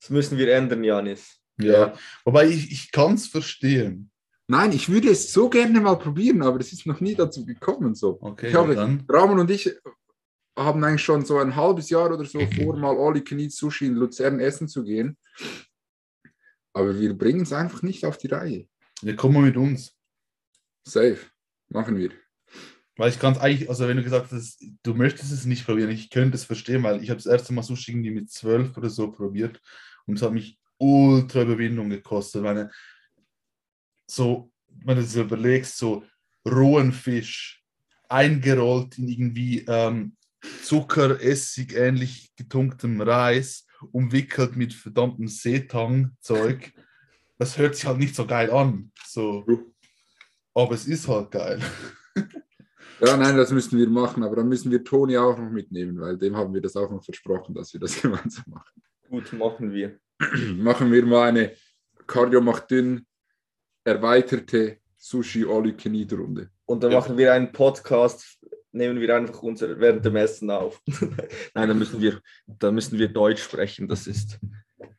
[0.00, 1.38] das müssen wir ändern, Janis.
[1.60, 1.92] Ja,
[2.24, 4.10] wobei ich, ich kann es verstehen.
[4.48, 7.94] Nein, ich würde es so gerne mal probieren, aber es ist noch nie dazu gekommen.
[7.94, 8.18] So.
[8.20, 9.04] Okay, Ich habe- ja, dann.
[9.08, 9.70] Ramon und ich
[10.56, 13.94] haben eigentlich schon so ein halbes Jahr oder so vor, mal Can Eat Sushi in
[13.94, 15.16] Luzern essen zu gehen.
[16.72, 18.68] Aber wir bringen es einfach nicht auf die Reihe.
[19.02, 19.96] Ja, komm mal mit uns.
[20.86, 21.18] Safe.
[21.68, 22.10] Machen wir.
[22.96, 25.90] Weil ich kann es eigentlich, also wenn du gesagt hast, du möchtest es nicht probieren,
[25.90, 28.90] ich könnte es verstehen, weil ich habe das erste Mal Sushi irgendwie mit zwölf oder
[28.90, 29.60] so probiert
[30.06, 32.42] und es hat mich ultra Überwindung gekostet.
[32.42, 32.70] Meine,
[34.06, 36.04] so, wenn du es überlegst, so
[36.46, 37.62] rohen Fisch,
[38.08, 40.16] eingerollt in irgendwie ähm,
[40.62, 46.72] Zucker, Essig, ähnlich getunktem Reis, umwickelt mit verdammtem Seetang-Zeug,
[47.38, 48.92] das hört sich halt nicht so geil an.
[49.06, 49.44] So.
[50.54, 51.60] Aber es ist halt geil.
[53.02, 56.18] Ja, nein, das müssen wir machen, aber dann müssen wir Toni auch noch mitnehmen, weil
[56.18, 58.82] dem haben wir das auch noch versprochen, dass wir das gemeinsam machen.
[59.08, 59.98] Gut, machen wir.
[60.58, 61.56] machen wir mal eine
[62.06, 63.06] Cardio macht dünn
[63.84, 66.50] erweiterte Sushi All You Can Eat Runde.
[66.66, 66.98] Und dann Ja.
[67.00, 68.38] machen wir einen Podcast,
[68.72, 70.80] nehmen wir einfach unser während dem Essen auf.
[71.54, 73.88] Nein, dann müssen wir, dann müssen wir Deutsch sprechen.
[73.88, 74.38] Das ist,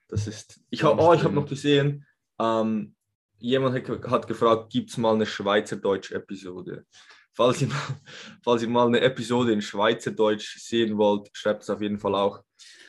[0.07, 0.59] das ist.
[0.69, 2.05] Ich habe, oh, ich habe noch gesehen.
[2.39, 2.95] Ähm,
[3.37, 6.85] jemand hat, hat gefragt, gibt es mal eine Schweizerdeutsch-Episode?
[7.33, 7.69] Falls ihr,
[8.43, 12.43] falls ihr mal eine Episode in Schweizerdeutsch sehen wollt, schreibt es auf jeden Fall auch.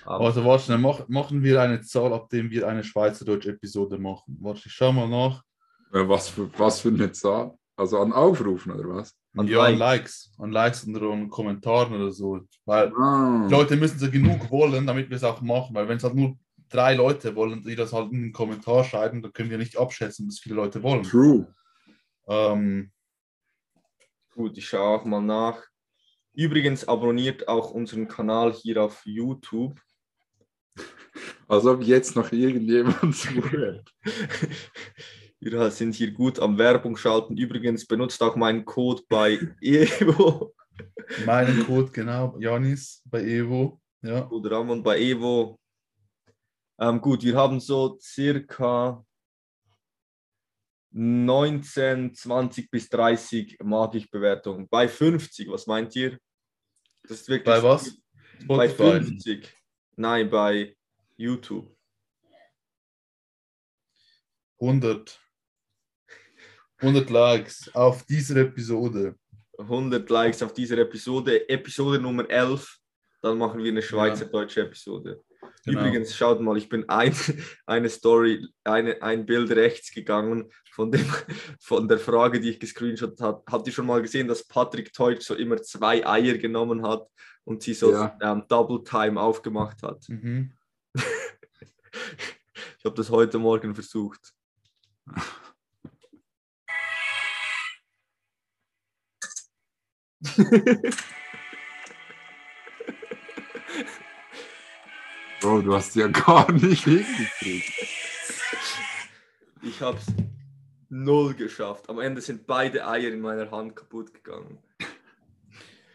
[0.05, 4.39] Ähm, Also warte schnell, mach, machen wir eine Zahl, ab dem wir eine Schweizerdeutsch-Episode machen.
[4.41, 5.43] Warte, ich schau mal nach.
[5.91, 7.53] Was für, was für eine Zahl?
[7.77, 9.17] Also an Aufrufen oder was?
[9.37, 9.79] An ja, an Likes.
[9.79, 10.35] Likes.
[10.39, 12.41] An Likes und an Kommentaren oder so.
[12.67, 13.47] Weil Ah.
[13.49, 15.75] die Leute müssen so genug wollen, damit wir es auch machen.
[15.75, 16.37] Weil wenn es halt nur
[16.69, 20.29] drei Leute wollen, die das halt in den Kommentar schreiben, dann können wir nicht abschätzen,
[20.29, 21.03] was viele Leute wollen.
[21.03, 21.47] True.
[22.29, 22.91] Ähm,
[24.35, 25.63] Gut, ich schaue auch mal nach.
[26.33, 29.79] Übrigens abonniert auch unseren Kanal hier auf YouTube.
[31.47, 33.93] Als ob jetzt noch irgendjemand zuhört.
[35.45, 37.37] Wir sind hier gut am Werbung schalten.
[37.37, 40.55] Übrigens benutzt auch meinen Code bei Evo
[41.27, 43.81] meinen Code, genau, Janis bei Evo.
[44.03, 44.29] Ja.
[44.31, 45.61] oder Ramon bei Evo.
[46.81, 49.05] Ähm, gut, wir haben so circa
[50.91, 54.69] 19, 20 bis 30 Magik-Bewertungen.
[54.69, 56.19] Bei 50, was meint ihr?
[57.03, 57.97] Das ist wirklich Bei was?
[58.47, 59.05] Bei Spotify.
[59.05, 59.55] 50.
[59.97, 60.77] Nein, bei
[61.17, 61.73] YouTube.
[64.61, 65.22] 100.
[66.83, 69.15] 100 Likes auf dieser Episode.
[69.57, 71.49] 100 Likes auf dieser Episode.
[71.49, 72.79] Episode Nummer 11.
[73.21, 75.23] Dann machen wir eine schweizerdeutsche Episode.
[75.65, 75.79] Genau.
[75.81, 77.15] Übrigens, schaut mal, ich bin ein,
[77.67, 81.07] eine Story, eine, ein Bild rechts gegangen von, dem,
[81.61, 83.45] von der Frage, die ich gescreenshot habe.
[83.49, 87.07] Habt ihr schon mal gesehen, dass Patrick Teutsch so immer zwei Eier genommen hat
[87.45, 88.19] und sie so Ja.
[88.21, 90.05] ähm, Double Time aufgemacht hat?
[90.09, 90.53] Mhm.
[92.79, 94.33] Ich habe das heute Morgen versucht.
[105.41, 107.73] Bro, du hast ja gar nicht hingekriegt.
[109.63, 110.07] Ich habe es
[110.89, 111.89] null geschafft.
[111.89, 114.59] Am Ende sind beide Eier in meiner Hand kaputt gegangen.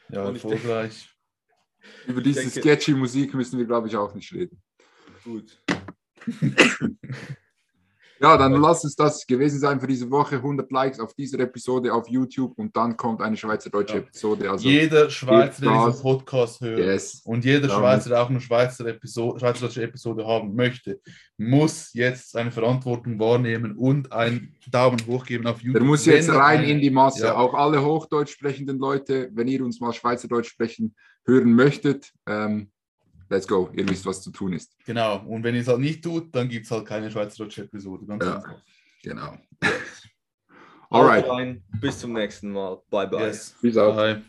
[0.10, 1.10] Ja, Und ich denke- erfolgreich.
[2.08, 4.62] Über diese denke- sketchy Musik müssen wir, glaube ich, auch nicht reden.
[5.24, 5.62] Gut.
[8.20, 10.38] Ja, dann lass es das gewesen sein für diese Woche.
[10.38, 14.00] 100 Likes auf dieser Episode auf YouTube und dann kommt eine schweizerdeutsche Ja.
[14.00, 14.50] Episode.
[14.50, 17.22] Also, jeder Schweizer, der diesen Podcast hört yes.
[17.26, 21.00] und jeder Ja, Schweizer, der auch eine Schweizer Episode, schweizerdeutsche Episode haben möchte,
[21.38, 25.82] muss jetzt seine Verantwortung wahrnehmen und einen Daumen hoch geben auf YouTube.
[25.82, 27.26] Der muss jetzt rein in die Masse.
[27.26, 27.36] Ja.
[27.36, 30.96] Auch alle Hochdeutsch sprechenden Leute, wenn ihr uns mal Schweizerdeutsch sprechen
[31.26, 32.72] hören möchtet, ähm,
[33.30, 33.70] let's go.
[33.74, 34.76] Ihr wisst, was zu tun ist.
[34.86, 38.06] Genau, und wenn ihr es halt nicht tut, dann gibt es halt keine schweizerdeutsche Episode.
[38.06, 38.36] Ganz Ja.
[38.36, 38.62] einfach.
[39.04, 39.32] Genau.
[39.32, 39.40] Haut
[40.92, 41.62] Alright.
[41.82, 42.82] Bis zum nächsten Mal.
[42.90, 43.28] Bye bye.
[43.28, 43.56] Yes.
[43.62, 43.96] Peace out.
[43.96, 44.24] Bye.